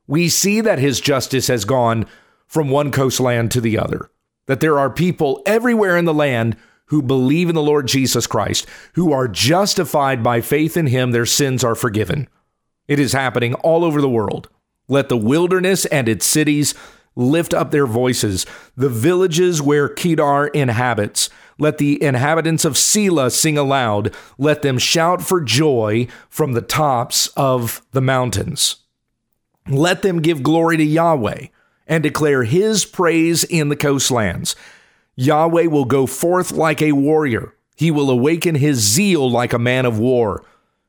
We 0.05 0.29
see 0.29 0.61
that 0.61 0.77
his 0.77 1.01
justice 1.01 1.47
has 1.47 1.65
gone 1.65 2.05
from 2.53 2.69
one 2.69 2.91
coastland 2.91 3.49
to 3.49 3.59
the 3.59 3.79
other, 3.79 4.11
that 4.45 4.59
there 4.59 4.77
are 4.77 4.87
people 4.87 5.41
everywhere 5.43 5.97
in 5.97 6.05
the 6.05 6.13
land 6.13 6.55
who 6.85 7.01
believe 7.01 7.49
in 7.49 7.55
the 7.55 7.63
Lord 7.63 7.87
Jesus 7.87 8.27
Christ, 8.27 8.67
who 8.93 9.11
are 9.11 9.27
justified 9.27 10.21
by 10.21 10.39
faith 10.39 10.77
in 10.77 10.85
him, 10.85 11.09
their 11.09 11.25
sins 11.25 11.63
are 11.63 11.73
forgiven. 11.73 12.27
It 12.87 12.99
is 12.99 13.13
happening 13.13 13.55
all 13.55 13.83
over 13.83 13.99
the 13.99 14.09
world. 14.09 14.49
Let 14.87 15.09
the 15.09 15.17
wilderness 15.17 15.87
and 15.87 16.07
its 16.07 16.27
cities 16.27 16.75
lift 17.15 17.55
up 17.55 17.71
their 17.71 17.87
voices, 17.87 18.45
the 18.77 18.87
villages 18.87 19.59
where 19.59 19.89
Kedar 19.89 20.45
inhabits. 20.47 21.31
Let 21.57 21.79
the 21.79 22.01
inhabitants 22.03 22.65
of 22.65 22.73
Sela 22.73 23.31
sing 23.31 23.57
aloud. 23.57 24.13
Let 24.37 24.61
them 24.61 24.77
shout 24.77 25.23
for 25.23 25.41
joy 25.41 26.05
from 26.29 26.53
the 26.53 26.61
tops 26.61 27.29
of 27.29 27.81
the 27.93 28.01
mountains. 28.01 28.75
Let 29.67 30.03
them 30.03 30.21
give 30.21 30.43
glory 30.43 30.77
to 30.77 30.83
Yahweh 30.83 31.47
and 31.87 32.03
declare 32.03 32.43
his 32.43 32.85
praise 32.85 33.43
in 33.43 33.69
the 33.69 33.75
coastlands. 33.75 34.55
Yahweh 35.15 35.65
will 35.65 35.85
go 35.85 36.05
forth 36.05 36.51
like 36.51 36.81
a 36.81 36.93
warrior. 36.93 37.53
He 37.75 37.91
will 37.91 38.09
awaken 38.09 38.55
his 38.55 38.79
zeal 38.79 39.29
like 39.29 39.53
a 39.53 39.59
man 39.59 39.85
of 39.85 39.99
war. 39.99 40.43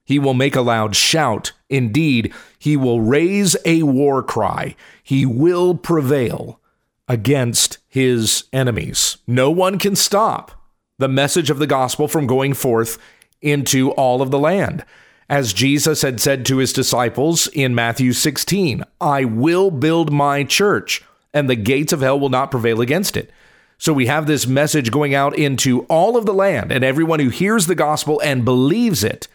He 0.04 0.18
will 0.18 0.34
make 0.34 0.54
a 0.54 0.60
loud 0.60 0.94
shout. 0.94 1.52
Indeed, 1.68 2.32
he 2.58 2.76
will 2.76 3.00
raise 3.00 3.56
a 3.64 3.82
war 3.82 4.22
cry. 4.22 4.76
He 5.02 5.24
will 5.26 5.74
prevail 5.74 6.60
against 7.08 7.78
his 7.88 8.44
enemies. 8.52 9.18
No 9.26 9.50
one 9.50 9.78
can 9.78 9.96
stop 9.96 10.52
the 10.98 11.08
message 11.08 11.50
of 11.50 11.58
the 11.58 11.66
gospel 11.66 12.08
from 12.08 12.26
going 12.26 12.54
forth 12.54 12.98
into 13.42 13.90
all 13.92 14.22
of 14.22 14.30
the 14.30 14.38
land. 14.38 14.84
As 15.28 15.52
Jesus 15.52 16.02
had 16.02 16.20
said 16.20 16.44
to 16.46 16.58
his 16.58 16.72
disciples 16.72 17.46
in 17.48 17.74
Matthew 17.74 18.12
16, 18.12 18.84
I 19.00 19.24
will 19.24 19.70
build 19.70 20.12
my 20.12 20.44
church, 20.44 21.02
and 21.32 21.48
the 21.48 21.56
gates 21.56 21.92
of 21.92 22.00
hell 22.00 22.20
will 22.20 22.28
not 22.28 22.50
prevail 22.50 22.80
against 22.80 23.16
it. 23.16 23.30
So 23.78 23.92
we 23.92 24.06
have 24.06 24.26
this 24.26 24.46
message 24.46 24.90
going 24.90 25.14
out 25.14 25.36
into 25.36 25.82
all 25.84 26.16
of 26.16 26.26
the 26.26 26.34
land, 26.34 26.70
and 26.70 26.84
everyone 26.84 27.20
who 27.20 27.30
hears 27.30 27.66
the 27.66 27.74
gospel 27.74 28.20
and 28.22 28.44
believes 28.44 29.02
it 29.02 29.28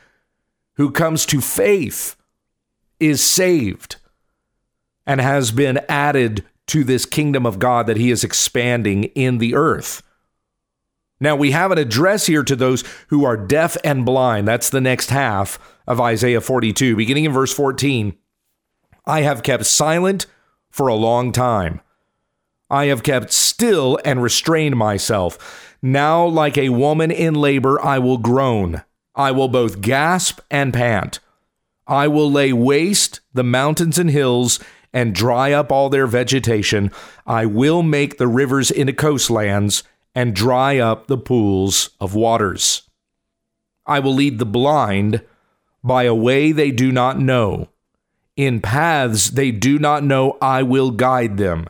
who 0.75 0.91
comes 0.91 1.25
to 1.25 1.41
faith 1.41 2.15
is 2.99 3.21
saved 3.21 3.97
and 5.05 5.19
has 5.19 5.51
been 5.51 5.79
added 5.89 6.45
to 6.67 6.83
this 6.83 7.05
kingdom 7.05 7.45
of 7.45 7.59
God 7.59 7.87
that 7.87 7.97
he 7.97 8.11
is 8.11 8.23
expanding 8.23 9.05
in 9.15 9.39
the 9.39 9.55
earth. 9.55 10.03
Now, 11.19 11.35
we 11.35 11.51
have 11.51 11.71
an 11.71 11.77
address 11.77 12.27
here 12.27 12.43
to 12.43 12.55
those 12.55 12.83
who 13.07 13.25
are 13.25 13.35
deaf 13.35 13.75
and 13.83 14.05
blind. 14.05 14.47
That's 14.47 14.69
the 14.69 14.81
next 14.81 15.09
half 15.09 15.59
of 15.85 15.99
Isaiah 15.99 16.41
42, 16.41 16.95
beginning 16.95 17.25
in 17.25 17.33
verse 17.33 17.53
14. 17.53 18.17
I 19.05 19.21
have 19.21 19.43
kept 19.43 19.65
silent 19.65 20.27
for 20.69 20.87
a 20.87 20.95
long 20.95 21.31
time. 21.31 21.81
I 22.69 22.85
have 22.85 23.03
kept 23.03 23.33
still 23.33 23.99
and 24.05 24.21
restrained 24.21 24.77
myself. 24.77 25.77
Now, 25.81 26.25
like 26.25 26.57
a 26.57 26.69
woman 26.69 27.09
in 27.11 27.33
labor, 27.33 27.83
I 27.83 27.99
will 27.99 28.17
groan. 28.17 28.83
I 29.15 29.31
will 29.31 29.47
both 29.47 29.81
gasp 29.81 30.39
and 30.51 30.73
pant. 30.73 31.19
I 31.87 32.07
will 32.07 32.31
lay 32.31 32.53
waste 32.53 33.21
the 33.33 33.43
mountains 33.43 33.97
and 33.97 34.09
hills 34.11 34.59
and 34.93 35.15
dry 35.15 35.51
up 35.51 35.71
all 35.71 35.89
their 35.89 36.07
vegetation. 36.07 36.91
I 37.25 37.45
will 37.45 37.81
make 37.81 38.17
the 38.17 38.27
rivers 38.27 38.69
into 38.69 38.93
coastlands 38.93 39.83
and 40.15 40.35
dry 40.35 40.77
up 40.77 41.07
the 41.07 41.17
pools 41.17 41.91
of 41.99 42.15
waters. 42.15 42.83
I 43.85 43.99
will 43.99 44.13
lead 44.13 44.39
the 44.39 44.45
blind 44.45 45.21
by 45.83 46.03
a 46.03 46.13
way 46.13 46.51
they 46.51 46.71
do 46.71 46.91
not 46.91 47.19
know. 47.19 47.69
In 48.35 48.61
paths 48.61 49.31
they 49.31 49.51
do 49.51 49.79
not 49.79 50.03
know, 50.03 50.37
I 50.41 50.63
will 50.63 50.91
guide 50.91 51.37
them. 51.37 51.67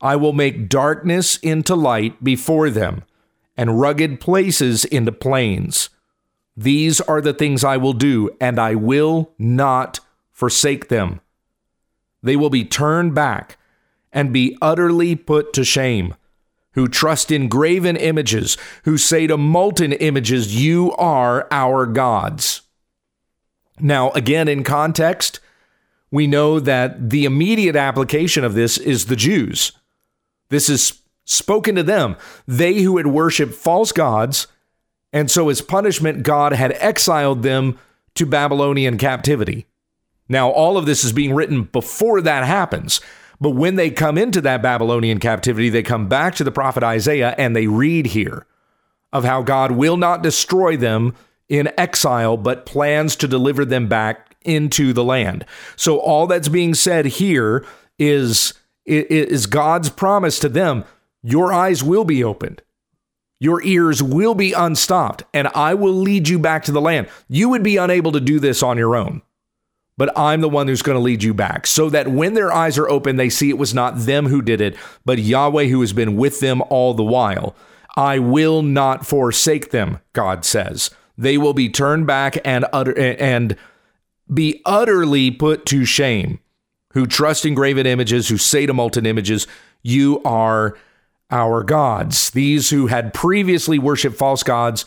I 0.00 0.16
will 0.16 0.32
make 0.32 0.68
darkness 0.68 1.36
into 1.38 1.74
light 1.74 2.22
before 2.22 2.70
them, 2.70 3.02
and 3.56 3.80
rugged 3.80 4.20
places 4.20 4.84
into 4.84 5.12
plains. 5.12 5.90
These 6.56 7.00
are 7.02 7.20
the 7.20 7.34
things 7.34 7.64
I 7.64 7.76
will 7.76 7.92
do, 7.92 8.30
and 8.40 8.58
I 8.58 8.74
will 8.74 9.32
not 9.38 10.00
forsake 10.30 10.88
them. 10.88 11.20
They 12.22 12.36
will 12.36 12.50
be 12.50 12.64
turned 12.64 13.14
back 13.14 13.58
and 14.12 14.32
be 14.32 14.56
utterly 14.62 15.14
put 15.14 15.52
to 15.54 15.64
shame. 15.64 16.14
Who 16.78 16.86
trust 16.86 17.32
in 17.32 17.48
graven 17.48 17.96
images, 17.96 18.56
who 18.84 18.98
say 18.98 19.26
to 19.26 19.36
molten 19.36 19.92
images, 19.92 20.54
You 20.54 20.92
are 20.92 21.48
our 21.50 21.86
gods. 21.86 22.62
Now, 23.80 24.12
again, 24.12 24.46
in 24.46 24.62
context, 24.62 25.40
we 26.12 26.28
know 26.28 26.60
that 26.60 27.10
the 27.10 27.24
immediate 27.24 27.74
application 27.74 28.44
of 28.44 28.54
this 28.54 28.78
is 28.78 29.06
the 29.06 29.16
Jews. 29.16 29.72
This 30.50 30.68
is 30.68 31.00
spoken 31.24 31.74
to 31.74 31.82
them. 31.82 32.16
They 32.46 32.82
who 32.82 32.96
had 32.96 33.08
worshiped 33.08 33.54
false 33.54 33.90
gods 33.90 34.46
and 35.12 35.30
so, 35.30 35.48
as 35.48 35.60
punishment, 35.60 36.22
God 36.22 36.52
had 36.52 36.72
exiled 36.72 37.42
them 37.42 37.78
to 38.14 38.26
Babylonian 38.26 38.98
captivity. 38.98 39.66
Now, 40.28 40.50
all 40.50 40.76
of 40.76 40.86
this 40.86 41.02
is 41.02 41.12
being 41.12 41.34
written 41.34 41.64
before 41.64 42.20
that 42.20 42.44
happens. 42.44 43.00
But 43.40 43.50
when 43.50 43.76
they 43.76 43.90
come 43.90 44.18
into 44.18 44.40
that 44.40 44.62
Babylonian 44.62 45.20
captivity, 45.20 45.68
they 45.68 45.82
come 45.82 46.08
back 46.08 46.34
to 46.36 46.44
the 46.44 46.50
prophet 46.50 46.82
Isaiah 46.82 47.34
and 47.38 47.54
they 47.54 47.66
read 47.66 48.06
here 48.06 48.46
of 49.12 49.24
how 49.24 49.42
God 49.42 49.72
will 49.72 49.96
not 49.96 50.22
destroy 50.22 50.76
them 50.76 51.14
in 51.48 51.72
exile, 51.78 52.36
but 52.36 52.66
plans 52.66 53.16
to 53.16 53.28
deliver 53.28 53.64
them 53.64 53.88
back 53.88 54.36
into 54.44 54.92
the 54.92 55.04
land. 55.04 55.44
So, 55.76 55.98
all 55.98 56.26
that's 56.26 56.48
being 56.48 56.74
said 56.74 57.06
here 57.06 57.64
is, 57.98 58.54
is 58.84 59.46
God's 59.46 59.88
promise 59.90 60.38
to 60.40 60.48
them 60.48 60.84
your 61.22 61.52
eyes 61.52 61.82
will 61.82 62.04
be 62.04 62.22
opened. 62.22 62.62
Your 63.40 63.62
ears 63.62 64.02
will 64.02 64.34
be 64.34 64.52
unstopped, 64.52 65.22
and 65.32 65.48
I 65.48 65.74
will 65.74 65.92
lead 65.92 66.28
you 66.28 66.38
back 66.38 66.64
to 66.64 66.72
the 66.72 66.80
land. 66.80 67.08
You 67.28 67.48
would 67.50 67.62
be 67.62 67.76
unable 67.76 68.12
to 68.12 68.20
do 68.20 68.40
this 68.40 68.62
on 68.62 68.78
your 68.78 68.96
own, 68.96 69.22
but 69.98 70.16
I'm 70.16 70.40
the 70.40 70.48
one 70.48 70.68
who's 70.68 70.80
going 70.80 70.96
to 70.96 71.02
lead 71.02 71.22
you 71.22 71.34
back 71.34 71.66
so 71.66 71.90
that 71.90 72.08
when 72.08 72.32
their 72.32 72.52
eyes 72.52 72.78
are 72.78 72.88
open, 72.88 73.16
they 73.16 73.28
see 73.28 73.50
it 73.50 73.58
was 73.58 73.74
not 73.74 73.98
them 73.98 74.26
who 74.26 74.40
did 74.40 74.60
it, 74.62 74.76
but 75.04 75.18
Yahweh 75.18 75.64
who 75.64 75.80
has 75.82 75.92
been 75.92 76.16
with 76.16 76.40
them 76.40 76.62
all 76.70 76.94
the 76.94 77.04
while. 77.04 77.54
I 77.96 78.20
will 78.20 78.62
not 78.62 79.04
forsake 79.04 79.72
them, 79.72 79.98
God 80.12 80.44
says. 80.44 80.90
They 81.18 81.36
will 81.36 81.52
be 81.52 81.68
turned 81.68 82.06
back 82.06 82.38
and 82.44 82.64
utter, 82.72 82.96
and 82.96 83.56
be 84.32 84.62
utterly 84.64 85.32
put 85.32 85.66
to 85.66 85.84
shame. 85.84 86.38
Who 86.92 87.06
trust 87.06 87.44
in 87.44 87.54
graven 87.54 87.86
images, 87.86 88.28
who 88.28 88.38
say 88.38 88.66
to 88.66 88.72
molten 88.72 89.04
images, 89.04 89.48
You 89.82 90.22
are 90.24 90.78
our 91.30 91.64
gods. 91.64 92.30
These 92.30 92.70
who 92.70 92.86
had 92.86 93.12
previously 93.12 93.78
worshiped 93.78 94.16
false 94.16 94.44
gods 94.44 94.84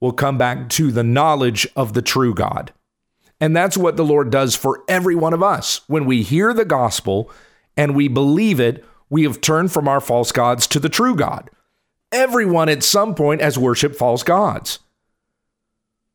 will 0.00 0.12
come 0.12 0.38
back 0.38 0.68
to 0.70 0.92
the 0.92 1.02
knowledge 1.02 1.66
of 1.74 1.94
the 1.94 2.02
true 2.02 2.34
God. 2.34 2.72
And 3.40 3.56
that's 3.56 3.76
what 3.76 3.96
the 3.96 4.04
Lord 4.04 4.30
does 4.30 4.54
for 4.54 4.84
every 4.88 5.14
one 5.14 5.32
of 5.32 5.42
us. 5.42 5.80
When 5.86 6.04
we 6.04 6.22
hear 6.22 6.52
the 6.52 6.64
gospel 6.64 7.30
and 7.76 7.94
we 7.94 8.08
believe 8.08 8.60
it, 8.60 8.84
we 9.08 9.22
have 9.24 9.40
turned 9.40 9.72
from 9.72 9.88
our 9.88 10.00
false 10.00 10.30
gods 10.30 10.66
to 10.68 10.78
the 10.78 10.88
true 10.88 11.16
God. 11.16 11.50
Everyone 12.12 12.68
at 12.68 12.82
some 12.82 13.14
point 13.14 13.40
has 13.40 13.58
worshiped 13.58 13.96
false 13.96 14.22
gods. 14.22 14.80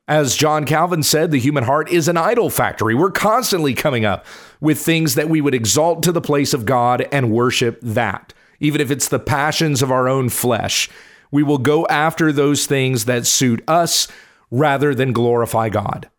As 0.07 0.35
John 0.35 0.65
Calvin 0.65 1.01
said, 1.01 1.31
the 1.31 1.39
human 1.39 1.63
heart 1.63 1.89
is 1.89 2.07
an 2.07 2.17
idol 2.17 2.51
factory. 2.51 2.93
We're 2.93 3.09
constantly 3.09 3.73
coming 3.73 4.05
up 4.05 4.25
with 4.61 4.79
things 4.79 5.15
that 5.15 5.29
we 5.29 5.41
would 5.41 5.55
exalt 5.55 6.03
to 6.03 6.11
the 6.11 6.21
place 6.21 6.53
of 6.53 6.65
God 6.65 7.07
and 7.11 7.31
worship 7.31 7.79
that 7.81 8.33
even 8.59 8.81
if 8.81 8.91
it's 8.91 9.07
the 9.07 9.19
passions 9.19 9.81
of 9.81 9.91
our 9.91 10.07
own 10.07 10.29
flesh. 10.29 10.89
We 11.31 11.43
will 11.43 11.57
go 11.57 11.85
after 11.87 12.31
those 12.31 12.65
things 12.65 13.05
that 13.05 13.27
suit 13.27 13.63
us 13.67 14.07
rather 14.51 14.95
than 14.95 15.13
glorify 15.13 15.69
God. 15.69 16.09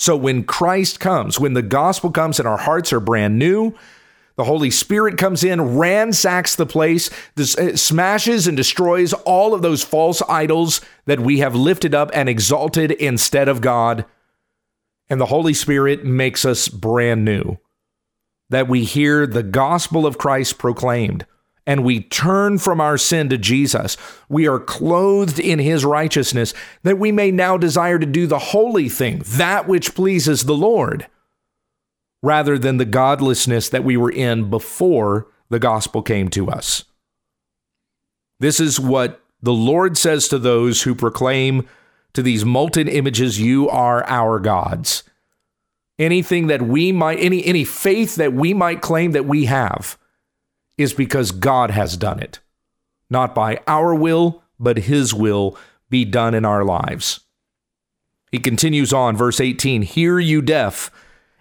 So 0.00 0.16
when 0.16 0.44
Christ 0.44 0.98
comes, 0.98 1.38
when 1.38 1.52
the 1.52 1.60
gospel 1.60 2.10
comes 2.10 2.38
and 2.38 2.48
our 2.48 2.56
hearts 2.56 2.90
are 2.90 3.00
brand 3.00 3.38
new, 3.38 3.74
The 4.40 4.44
Holy 4.44 4.70
Spirit 4.70 5.18
comes 5.18 5.44
in, 5.44 5.76
ransacks 5.76 6.54
the 6.54 6.64
place, 6.64 7.10
uh, 7.38 7.76
smashes 7.76 8.46
and 8.46 8.56
destroys 8.56 9.12
all 9.12 9.52
of 9.52 9.60
those 9.60 9.84
false 9.84 10.22
idols 10.30 10.80
that 11.04 11.20
we 11.20 11.40
have 11.40 11.54
lifted 11.54 11.94
up 11.94 12.10
and 12.14 12.26
exalted 12.26 12.92
instead 12.92 13.48
of 13.48 13.60
God. 13.60 14.06
And 15.10 15.20
the 15.20 15.26
Holy 15.26 15.52
Spirit 15.52 16.06
makes 16.06 16.46
us 16.46 16.70
brand 16.70 17.22
new. 17.22 17.58
That 18.48 18.66
we 18.66 18.84
hear 18.84 19.26
the 19.26 19.42
gospel 19.42 20.06
of 20.06 20.16
Christ 20.16 20.56
proclaimed 20.56 21.26
and 21.70 21.84
we 21.84 22.00
turn 22.00 22.58
from 22.58 22.80
our 22.80 22.98
sin 22.98 23.28
to 23.28 23.38
Jesus. 23.38 23.96
We 24.28 24.48
are 24.48 24.58
clothed 24.58 25.38
in 25.38 25.60
his 25.60 25.84
righteousness 25.84 26.52
that 26.82 26.98
we 26.98 27.12
may 27.12 27.30
now 27.30 27.56
desire 27.56 28.00
to 28.00 28.06
do 28.06 28.26
the 28.26 28.40
holy 28.40 28.88
thing, 28.88 29.22
that 29.24 29.68
which 29.68 29.94
pleases 29.94 30.42
the 30.42 30.56
Lord 30.56 31.06
rather 32.24 32.58
than 32.58 32.78
the 32.78 32.84
godlessness 32.84 33.68
that 33.68 33.84
we 33.84 33.96
were 33.96 34.10
in 34.10 34.50
before 34.50 35.28
the 35.48 35.60
gospel 35.60 36.02
came 36.02 36.28
to 36.30 36.50
us. 36.50 36.82
This 38.40 38.58
is 38.58 38.80
what 38.80 39.22
the 39.40 39.52
Lord 39.52 39.96
says 39.96 40.26
to 40.26 40.40
those 40.40 40.82
who 40.82 40.96
proclaim 40.96 41.68
to 42.14 42.22
these 42.22 42.44
molten 42.44 42.88
images, 42.88 43.40
You 43.40 43.68
are 43.68 44.04
our 44.08 44.40
gods. 44.40 45.04
Anything 46.00 46.48
that 46.48 46.62
we 46.62 46.90
might, 46.90 47.20
any, 47.20 47.44
any 47.44 47.62
faith 47.62 48.16
that 48.16 48.32
we 48.32 48.54
might 48.54 48.80
claim 48.80 49.12
that 49.12 49.26
we 49.26 49.44
have 49.44 49.96
is 50.80 50.94
because 50.94 51.30
God 51.30 51.70
has 51.70 51.96
done 51.96 52.20
it. 52.20 52.40
Not 53.08 53.34
by 53.34 53.60
our 53.66 53.94
will, 53.94 54.42
but 54.58 54.78
His 54.78 55.12
will 55.12 55.56
be 55.88 56.04
done 56.04 56.34
in 56.34 56.44
our 56.44 56.64
lives. 56.64 57.20
He 58.30 58.38
continues 58.38 58.92
on, 58.92 59.16
verse 59.16 59.40
18 59.40 59.82
Hear 59.82 60.18
you 60.18 60.40
deaf 60.40 60.90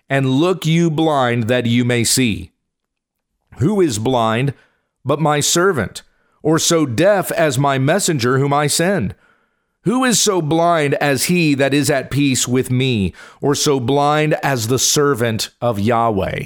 and 0.10 0.29
look 0.29 0.65
you 0.65 0.89
blind 0.89 1.43
that 1.43 1.67
you 1.67 1.86
may 1.86 2.03
see. 2.03 2.51
Who 3.60 3.79
is 3.79 4.00
blind 4.00 4.53
but 5.05 5.22
my 5.22 5.39
servant, 5.39 6.01
or 6.41 6.58
so 6.60 6.86
deaf 6.86 7.31
as 7.31 7.58
my 7.58 7.77
messenger 7.77 8.39
whom 8.39 8.53
I 8.53 8.67
send? 8.67 9.15
Who 9.84 10.03
is 10.03 10.19
so 10.19 10.41
blind 10.41 10.96
as 10.96 11.25
he 11.25 11.53
that 11.55 11.74
is 11.74 11.89
at 11.89 12.12
peace 12.12 12.48
with 12.48 12.69
me, 12.69 13.13
or 13.39 13.55
so 13.55 13.79
blind 13.79 14.34
as 14.43 14.67
the 14.67 14.79
servant 14.79 15.51
of 15.62 15.79
Yahweh? 15.79 16.46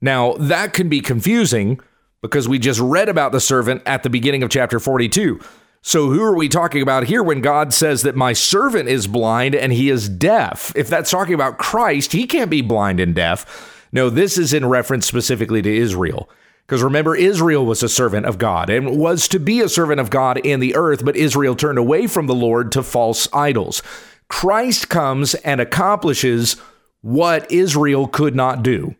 Now, 0.00 0.34
that 0.34 0.72
can 0.74 0.88
be 0.88 1.00
confusing 1.00 1.80
because 2.22 2.48
we 2.48 2.58
just 2.58 2.80
read 2.80 3.08
about 3.08 3.32
the 3.32 3.40
servant 3.40 3.82
at 3.86 4.02
the 4.02 4.10
beginning 4.10 4.42
of 4.42 4.50
chapter 4.50 4.80
42. 4.80 5.40
So, 5.82 6.08
who 6.08 6.22
are 6.22 6.34
we 6.34 6.48
talking 6.48 6.80
about 6.80 7.04
here 7.04 7.22
when 7.22 7.42
God 7.42 7.74
says 7.74 8.02
that 8.02 8.16
my 8.16 8.32
servant 8.32 8.88
is 8.88 9.06
blind 9.06 9.54
and 9.54 9.72
he 9.72 9.90
is 9.90 10.08
deaf? 10.08 10.72
If 10.74 10.88
that's 10.88 11.10
talking 11.10 11.34
about 11.34 11.58
Christ, 11.58 12.12
he 12.12 12.26
can't 12.26 12.50
be 12.50 12.62
blind 12.62 13.00
and 13.00 13.14
deaf. 13.14 13.86
No, 13.92 14.08
this 14.08 14.38
is 14.38 14.54
in 14.54 14.64
reference 14.64 15.06
specifically 15.06 15.60
to 15.60 15.76
Israel. 15.76 16.30
Because 16.66 16.82
remember, 16.82 17.14
Israel 17.14 17.66
was 17.66 17.82
a 17.82 17.88
servant 17.90 18.24
of 18.24 18.38
God 18.38 18.70
and 18.70 18.98
was 18.98 19.28
to 19.28 19.38
be 19.38 19.60
a 19.60 19.68
servant 19.68 20.00
of 20.00 20.08
God 20.08 20.38
in 20.38 20.60
the 20.60 20.74
earth, 20.74 21.04
but 21.04 21.16
Israel 21.16 21.54
turned 21.54 21.78
away 21.78 22.06
from 22.06 22.26
the 22.26 22.34
Lord 22.34 22.72
to 22.72 22.82
false 22.82 23.28
idols. 23.34 23.82
Christ 24.28 24.88
comes 24.88 25.34
and 25.34 25.60
accomplishes 25.60 26.56
what 27.02 27.50
Israel 27.52 28.08
could 28.08 28.34
not 28.34 28.62
do. 28.62 28.94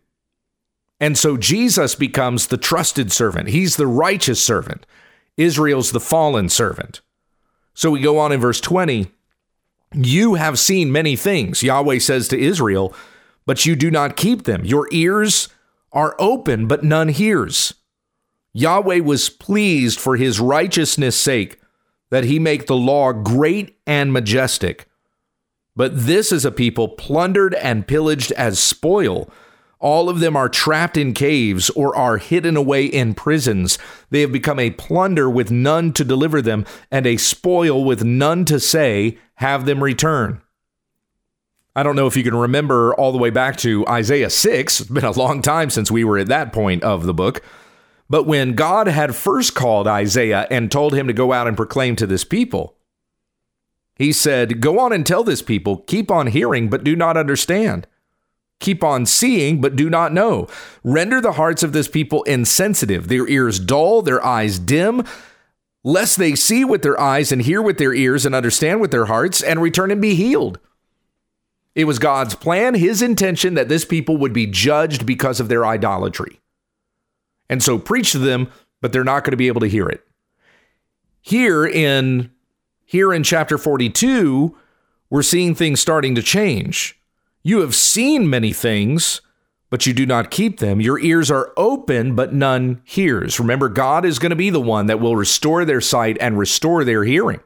And 0.99 1.17
so 1.17 1.37
Jesus 1.37 1.95
becomes 1.95 2.47
the 2.47 2.57
trusted 2.57 3.11
servant, 3.11 3.49
he's 3.49 3.75
the 3.75 3.87
righteous 3.87 4.43
servant. 4.43 4.85
Israel's 5.37 5.91
the 5.91 5.99
fallen 5.99 6.47
servant. 6.47 7.01
So 7.73 7.91
we 7.91 7.99
go 7.99 8.17
on 8.17 8.31
in 8.31 8.39
verse 8.39 8.61
20. 8.61 9.11
You 9.93 10.35
have 10.35 10.57
seen 10.57 10.91
many 10.91 11.15
things, 11.15 11.61
Yahweh 11.61 11.99
says 11.99 12.27
to 12.29 12.39
Israel, 12.39 12.93
but 13.45 13.65
you 13.65 13.75
do 13.75 13.91
not 13.91 14.15
keep 14.15 14.43
them. 14.43 14.65
Your 14.65 14.87
ears 14.91 15.49
are 15.91 16.15
open, 16.19 16.67
but 16.67 16.83
none 16.83 17.09
hears. 17.09 17.73
Yahweh 18.53 18.99
was 18.99 19.29
pleased 19.29 19.99
for 19.99 20.15
his 20.15 20.39
righteousness' 20.39 21.17
sake 21.17 21.59
that 22.09 22.23
he 22.23 22.39
make 22.39 22.67
the 22.67 22.75
law 22.75 23.11
great 23.11 23.77
and 23.85 24.13
majestic. 24.13 24.87
But 25.75 25.91
this 26.05 26.31
is 26.31 26.45
a 26.45 26.51
people 26.51 26.87
plundered 26.87 27.53
and 27.55 27.87
pillaged 27.87 28.31
as 28.33 28.59
spoil 28.59 29.29
all 29.85 30.09
of 30.09 30.19
them 30.19 30.35
are 30.35 30.49
trapped 30.49 30.97
in 30.97 31.13
caves 31.13 31.69
or 31.69 31.95
are 31.95 32.17
hidden 32.17 32.57
away 32.57 32.83
in 32.83 33.13
prisons. 33.13 33.77
They 34.09 34.21
have 34.21 34.31
become 34.31 34.57
a 34.57 34.71
plunder 34.71 35.29
with 35.29 35.51
none 35.51 35.93
to 35.93 36.03
deliver 36.03 36.41
them, 36.41 36.65
and 36.89 37.05
a 37.05 37.17
spoil 37.17 37.83
with 37.85 38.03
none 38.03 38.45
to 38.45 38.59
say, 38.59 39.19
Have 39.35 39.65
them 39.67 39.83
return. 39.83 40.41
I 41.75 41.83
don't 41.83 41.95
know 41.95 42.07
if 42.07 42.17
you 42.17 42.23
can 42.23 42.33
remember 42.33 42.95
all 42.95 43.11
the 43.11 43.19
way 43.19 43.29
back 43.29 43.57
to 43.57 43.85
Isaiah 43.87 44.31
6. 44.31 44.79
It's 44.79 44.89
been 44.89 45.05
a 45.05 45.11
long 45.11 45.43
time 45.43 45.69
since 45.69 45.91
we 45.91 46.03
were 46.03 46.17
at 46.17 46.29
that 46.29 46.51
point 46.51 46.83
of 46.83 47.05
the 47.05 47.13
book. 47.13 47.43
But 48.09 48.25
when 48.25 48.55
God 48.55 48.87
had 48.87 49.15
first 49.15 49.53
called 49.53 49.87
Isaiah 49.87 50.47
and 50.49 50.71
told 50.71 50.95
him 50.95 51.05
to 51.05 51.13
go 51.13 51.31
out 51.31 51.47
and 51.47 51.55
proclaim 51.55 51.95
to 51.97 52.07
this 52.07 52.23
people, 52.23 52.75
he 53.93 54.11
said, 54.11 54.61
Go 54.61 54.79
on 54.79 54.93
and 54.93 55.05
tell 55.05 55.23
this 55.23 55.43
people, 55.43 55.77
keep 55.77 56.09
on 56.09 56.25
hearing, 56.25 56.71
but 56.71 56.83
do 56.83 56.95
not 56.95 57.17
understand. 57.17 57.85
Keep 58.59 58.83
on 58.83 59.05
seeing, 59.05 59.59
but 59.59 59.75
do 59.75 59.89
not 59.89 60.13
know. 60.13 60.47
Render 60.83 61.19
the 61.19 61.33
hearts 61.33 61.61
of 61.61 61.73
this 61.73 61.87
people 61.87 62.23
insensitive, 62.23 63.07
their 63.07 63.27
ears 63.27 63.59
dull, 63.59 64.01
their 64.01 64.23
eyes 64.25 64.59
dim, 64.59 65.03
lest 65.83 66.17
they 66.17 66.35
see 66.35 66.63
with 66.63 66.81
their 66.81 66.99
eyes 66.99 67.31
and 67.31 67.41
hear 67.41 67.61
with 67.61 67.77
their 67.77 67.93
ears 67.93 68.25
and 68.25 68.33
understand 68.33 68.81
with 68.81 68.91
their 68.91 69.05
hearts 69.05 69.43
and 69.43 69.61
return 69.61 69.91
and 69.91 70.01
be 70.01 70.15
healed. 70.15 70.59
It 71.75 71.85
was 71.85 71.99
God's 71.99 72.35
plan, 72.35 72.73
his 72.73 73.01
intention 73.01 73.53
that 73.55 73.67
this 73.67 73.83
people 73.83 74.15
would 74.17 74.33
be 74.33 74.47
judged 74.47 75.05
because 75.05 75.41
of 75.41 75.49
their 75.49 75.65
idolatry. 75.65 76.39
And 77.49 77.61
so 77.61 77.77
preach 77.77 78.13
to 78.13 78.17
them, 78.17 78.49
but 78.81 78.93
they're 78.93 79.03
not 79.03 79.23
going 79.23 79.31
to 79.31 79.37
be 79.37 79.47
able 79.47 79.61
to 79.61 79.67
hear 79.67 79.87
it. 79.87 80.05
Here 81.21 81.65
in 81.65 82.31
here 82.85 83.11
in 83.11 83.23
chapter 83.23 83.57
42, 83.57 84.55
we're 85.09 85.23
seeing 85.23 85.55
things 85.55 85.79
starting 85.79 86.15
to 86.15 86.21
change. 86.21 86.99
You 87.45 87.61
have 87.61 87.75
seen 87.75 88.27
many 88.27 88.53
things, 88.53 89.21
but 89.69 89.85
you 89.85 89.93
do 89.93 90.07
not 90.07 90.31
keep 90.31 90.57
them. 90.57 90.81
Your 90.81 90.97
ears 90.97 91.29
are 91.29 91.53
open, 91.55 92.15
but 92.15 92.33
none 92.33 92.81
hears. 92.83 93.39
Remember, 93.39 93.69
God 93.69 94.03
is 94.03 94.17
going 94.17 94.31
to 94.31 94.35
be 94.35 94.49
the 94.49 94.59
one 94.59 94.87
that 94.87 94.99
will 94.99 95.15
restore 95.15 95.63
their 95.63 95.79
sight 95.79 96.17
and 96.19 96.39
restore 96.39 96.83
their 96.83 97.03
hearing 97.03 97.39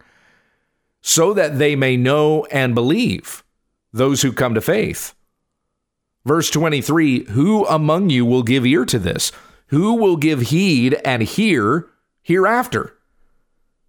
so 1.01 1.33
that 1.33 1.59
they 1.59 1.75
may 1.75 1.97
know 1.97 2.45
and 2.45 2.73
believe, 2.73 3.43
those 3.91 4.21
who 4.21 4.31
come 4.31 4.53
to 4.53 4.61
faith. 4.61 5.15
Verse 6.25 6.49
23 6.49 7.25
Who 7.31 7.65
among 7.65 8.09
you 8.09 8.25
will 8.25 8.43
give 8.43 8.65
ear 8.65 8.85
to 8.85 8.99
this? 8.99 9.33
Who 9.67 9.95
will 9.95 10.15
give 10.15 10.43
heed 10.43 10.93
and 11.03 11.23
hear 11.23 11.89
hereafter? 12.21 12.95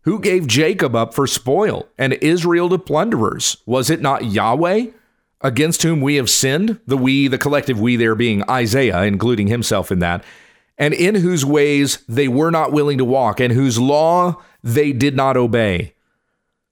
Who 0.02 0.18
gave 0.18 0.48
Jacob 0.48 0.96
up 0.96 1.14
for 1.14 1.28
spoil 1.28 1.86
and 1.96 2.14
Israel 2.14 2.68
to 2.70 2.78
plunderers? 2.78 3.58
Was 3.64 3.90
it 3.90 4.00
not 4.00 4.24
Yahweh? 4.24 4.86
Against 5.40 5.82
whom 5.82 6.00
we 6.00 6.16
have 6.16 6.30
sinned, 6.30 6.80
the 6.86 6.96
we, 6.96 7.28
the 7.28 7.38
collective 7.38 7.80
we 7.80 7.96
there 7.96 8.14
being 8.14 8.48
Isaiah, 8.48 9.02
including 9.02 9.46
himself 9.46 9.90
in 9.90 9.98
that, 10.00 10.24
and 10.76 10.94
in 10.94 11.16
whose 11.16 11.44
ways 11.44 12.02
they 12.08 12.28
were 12.28 12.50
not 12.50 12.72
willing 12.72 12.98
to 12.98 13.04
walk, 13.04 13.40
and 13.40 13.52
whose 13.52 13.78
law 13.78 14.40
they 14.62 14.92
did 14.92 15.16
not 15.16 15.36
obey. 15.36 15.94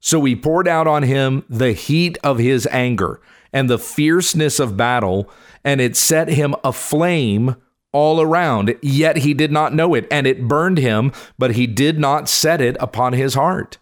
So 0.01 0.19
we 0.19 0.37
poured 0.37 0.69
out 0.69 0.87
on 0.87 1.03
him 1.03 1.45
the 1.49 1.73
heat 1.73 2.19
of 2.23 2.39
his 2.39 2.67
anger 2.71 3.21
and 3.53 3.69
the 3.69 3.79
fierceness 3.79 4.61
of 4.61 4.77
battle, 4.77 5.31
and 5.65 5.81
it 5.81 5.97
set 5.97 6.29
him 6.29 6.55
aflame 6.63 7.57
all 7.93 8.21
around. 8.21 8.77
Yet 8.83 9.19
he 9.19 9.35
did 9.35 9.51
not 9.51 9.75
know 9.75 9.95
it, 9.95 10.07
and 10.11 10.27
it 10.27 10.47
burned 10.47 10.79
him, 10.79 11.13
but 11.39 11.53
he 11.53 11.67
did 11.67 11.99
not 11.99 12.29
set 12.29 12.61
it 12.61 12.77
upon 12.81 13.15
his 13.15 13.35
heart. 13.35 13.79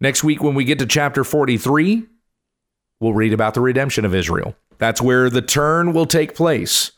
Next 0.00 0.24
week, 0.24 0.42
when 0.42 0.54
we 0.54 0.64
get 0.64 0.78
to 0.78 0.86
chapter 0.86 1.24
43, 1.24 2.06
we'll 3.00 3.14
read 3.14 3.32
about 3.32 3.54
the 3.54 3.60
redemption 3.60 4.04
of 4.04 4.14
Israel. 4.14 4.54
That's 4.78 5.02
where 5.02 5.28
the 5.28 5.42
turn 5.42 5.92
will 5.92 6.06
take 6.06 6.34
place. 6.34 6.92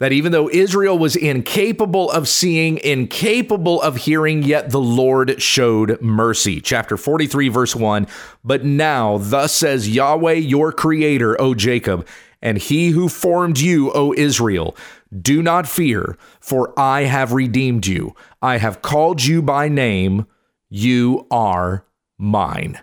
That 0.00 0.12
even 0.12 0.32
though 0.32 0.50
Israel 0.50 0.98
was 0.98 1.14
incapable 1.14 2.10
of 2.10 2.26
seeing, 2.26 2.78
incapable 2.78 3.80
of 3.82 3.98
hearing, 3.98 4.42
yet 4.42 4.70
the 4.70 4.80
Lord 4.80 5.40
showed 5.40 6.00
mercy. 6.02 6.60
Chapter 6.60 6.96
43, 6.96 7.48
verse 7.48 7.76
1. 7.76 8.08
But 8.42 8.64
now, 8.64 9.18
thus 9.18 9.52
says 9.52 9.88
Yahweh, 9.88 10.32
your 10.32 10.72
creator, 10.72 11.40
O 11.40 11.54
Jacob, 11.54 12.06
and 12.40 12.58
he 12.58 12.88
who 12.88 13.08
formed 13.08 13.60
you, 13.60 13.92
O 13.92 14.12
Israel, 14.14 14.76
do 15.16 15.40
not 15.40 15.68
fear, 15.68 16.16
for 16.40 16.76
I 16.76 17.02
have 17.02 17.32
redeemed 17.32 17.86
you. 17.86 18.16
I 18.40 18.56
have 18.56 18.82
called 18.82 19.22
you 19.22 19.40
by 19.40 19.68
name. 19.68 20.26
You 20.68 21.28
are 21.30 21.84
mine. 22.18 22.80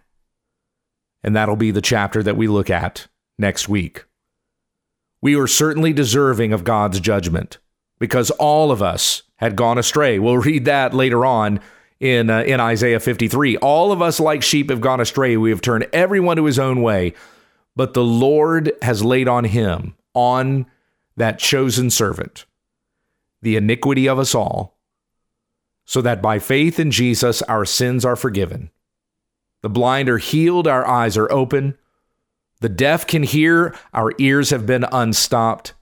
And 1.24 1.36
that'll 1.36 1.56
be 1.56 1.72
the 1.72 1.82
chapter 1.82 2.24
that 2.24 2.38
we 2.38 2.48
look 2.48 2.70
at 2.70 3.08
next 3.38 3.68
week. 3.68 4.06
We 5.22 5.36
were 5.36 5.48
certainly 5.48 5.92
deserving 5.92 6.54
of 6.54 6.64
God's 6.64 7.00
judgment 7.00 7.58
because 8.00 8.32
all 8.32 8.72
of 8.72 8.82
us 8.82 9.24
had 9.36 9.56
gone 9.56 9.78
astray. 9.78 10.20
We'll 10.20 10.38
read 10.38 10.66
that 10.66 10.94
later 10.94 11.26
on 11.26 11.60
in, 12.00 12.30
uh, 12.30 12.44
in 12.44 12.60
Isaiah 12.60 13.00
53. 13.00 13.58
All 13.58 13.92
of 13.92 14.02
us, 14.02 14.20
like 14.20 14.44
sheep, 14.44 14.70
have 14.70 14.82
gone 14.82 15.02
astray. 15.02 15.36
We 15.38 15.50
have 15.50 15.62
turned 15.62 15.88
everyone 15.92 16.38
to 16.38 16.46
his 16.46 16.60
own 16.60 16.82
way. 16.82 17.14
But 17.76 17.94
the 17.94 18.04
Lord 18.04 18.72
has 18.82 19.04
laid 19.04 19.28
on 19.28 19.46
him, 19.46 19.96
on 20.14 20.66
that 21.16 21.40
chosen 21.40 21.90
servant, 21.90 22.46
the 23.42 23.56
iniquity 23.56 24.08
of 24.08 24.20
us 24.20 24.34
all, 24.34 24.78
so 25.86 26.02
that 26.02 26.22
by 26.22 26.40
faith 26.40 26.80
in 26.80 26.92
Jesus 26.92 27.42
our 27.44 27.66
sins 27.66 28.06
are 28.06 28.16
forgiven. 28.16 28.70
The 29.62 29.70
blind 29.70 30.10
are 30.10 30.18
healed, 30.18 30.68
our 30.68 30.88
eyes 30.88 31.18
are 31.18 31.32
open. 31.32 31.78
The 32.62 32.70
deaf 32.70 33.08
can 33.08 33.24
hear, 33.24 33.76
our 33.94 34.14
ears 34.18 34.50
have 34.50 34.66
been 34.66 34.86
unstopped, 34.92 35.74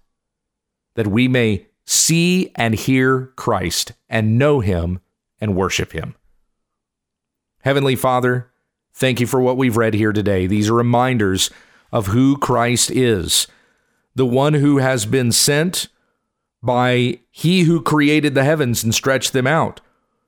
that 0.96 1.08
we 1.08 1.28
may 1.28 1.68
see 1.86 2.52
and 2.56 2.76
hear 2.76 3.34
Christ 3.36 3.94
and 4.10 4.38
know 4.38 4.60
him 4.60 5.00
and 5.40 5.56
worship 5.56 5.92
him. 5.92 6.16
Heavenly 7.62 7.96
Father, 7.96 8.52
thank 8.94 9.20
you 9.20 9.28
for 9.28 9.42
what 9.42 9.58
we've 9.58 9.78
read 9.78 9.94
here 9.94 10.14
today. 10.14 10.48
These 10.48 10.70
are 10.70 10.74
reminders 10.74 11.50
of 11.92 12.08
who 12.08 12.38
Christ 12.38 12.92
is, 12.92 13.48
the 14.16 14.26
one 14.26 14.56
who 14.56 14.78
has 14.78 15.06
been 15.06 15.32
sent 15.32 15.88
by 16.62 17.20
he 17.30 17.62
who 17.62 17.82
created 17.82 18.34
the 18.34 18.44
heavens 18.44 18.84
and 18.84 18.94
stretched 18.94 19.34
them 19.34 19.48
out, 19.48 19.80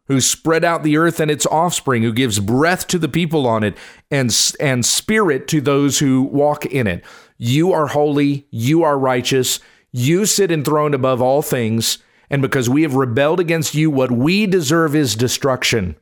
who 0.10 0.20
spread 0.20 0.66
out 0.66 0.84
the 0.84 0.98
earth 0.98 1.20
and 1.20 1.32
its 1.32 1.46
offspring, 1.46 2.02
who 2.02 2.12
gives 2.12 2.40
breath 2.40 2.88
to 2.88 2.98
the 2.98 3.08
people 3.08 3.48
on 3.48 3.64
it 3.64 3.78
and, 4.12 4.36
and 4.60 4.86
spirit 4.86 5.48
to 5.48 5.62
those 5.62 6.00
who 6.00 6.24
walk 6.24 6.66
in 6.66 6.88
it. 6.88 7.06
You 7.38 7.72
are 7.72 7.88
holy, 7.88 8.48
you 8.50 8.84
are 8.84 8.98
righteous, 8.98 9.60
you 9.92 10.26
sit 10.26 10.52
enthroned 10.52 10.96
above 10.96 11.22
all 11.22 11.44
things, 11.44 12.00
and 12.30 12.42
because 12.42 12.68
we 12.68 12.82
have 12.82 12.96
rebelled 12.96 13.40
against 13.40 13.76
you, 13.76 13.92
what 13.92 14.12
we 14.12 14.48
deserve 14.48 14.96
is 14.96 15.16
destruction. 15.16 15.96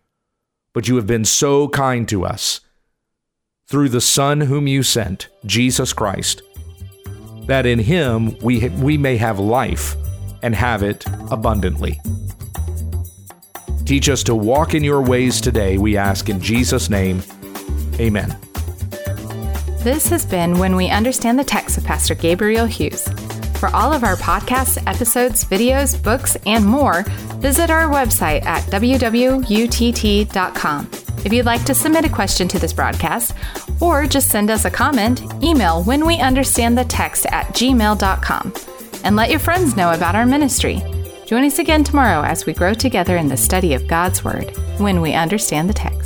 But 0.73 0.87
you 0.87 0.95
have 0.95 1.07
been 1.07 1.25
so 1.25 1.67
kind 1.67 2.07
to 2.07 2.25
us 2.25 2.61
through 3.67 3.89
the 3.89 4.01
Son 4.01 4.41
whom 4.41 4.67
you 4.67 4.83
sent, 4.83 5.27
Jesus 5.45 5.91
Christ, 5.91 6.41
that 7.47 7.65
in 7.65 7.79
him 7.79 8.37
we, 8.39 8.69
we 8.69 8.97
may 8.97 9.17
have 9.17 9.37
life 9.37 9.95
and 10.41 10.55
have 10.55 10.81
it 10.81 11.05
abundantly. 11.29 11.99
Teach 13.88 14.10
us 14.10 14.21
to 14.23 14.36
walk 14.36 14.73
in 14.73 14.84
your 14.84 15.02
ways 15.02 15.39
today, 15.39 15.78
we 15.78 15.95
ask 15.95 16.28
in 16.28 16.41
Jesus' 16.41 16.89
name. 16.89 17.23
Amen. 18.02 18.38
This 19.80 20.10
has 20.10 20.26
been 20.26 20.60
When 20.60 20.76
We 20.76 20.89
Understand 20.89 21.39
the 21.39 21.45
Text 21.45 21.78
of 21.78 21.86
Pastor 21.86 22.13
Gabriel 22.13 22.65
Hughes. 22.65 23.08
For 23.62 23.69
all 23.73 23.93
of 23.93 24.04
our 24.04 24.17
podcasts, 24.17 24.78
episodes, 24.88 25.45
videos, 25.45 26.04
books, 26.04 26.36
and 26.45 26.65
more, 26.65 27.04
visit 27.38 27.69
our 27.69 27.88
website 27.89 28.45
at 28.45 28.63
wwutt.com. 28.63 29.47
If 31.23 31.32
you'd 31.32 31.45
like 31.45 31.63
to 31.63 31.73
submit 31.73 32.04
a 32.04 32.10
question 32.10 32.50
to 32.50 32.60
this 32.60 32.73
broadcast 32.73 33.36
or 33.80 34.06
just 34.06 34.28
send 34.30 34.50
us 34.50 34.65
a 34.65 34.69
comment, 34.69 35.21
email 35.41 35.82
when 35.84 36.06
we 36.06 36.19
understand 36.19 36.78
the 36.78 36.84
text 36.84 37.26
at 37.28 37.47
gmail.com 37.54 38.54
and 39.06 39.15
let 39.15 39.30
your 39.30 39.39
friends 39.39 39.78
know 39.78 39.93
about 39.93 40.15
our 40.15 40.26
ministry. 40.26 40.84
Join 41.27 41.43
us 41.43 41.59
again 41.59 41.83
tomorrow 41.83 42.23
as 42.23 42.45
we 42.45 42.53
grow 42.53 42.73
together 42.73 43.17
in 43.17 43.27
the 43.27 43.35
study 43.35 43.73
of 43.73 43.85
God's 43.85 44.23
Word 44.23 44.55
when 44.79 45.01
we 45.01 45.11
understand 45.11 45.69
the 45.69 45.73
text. 45.73 45.96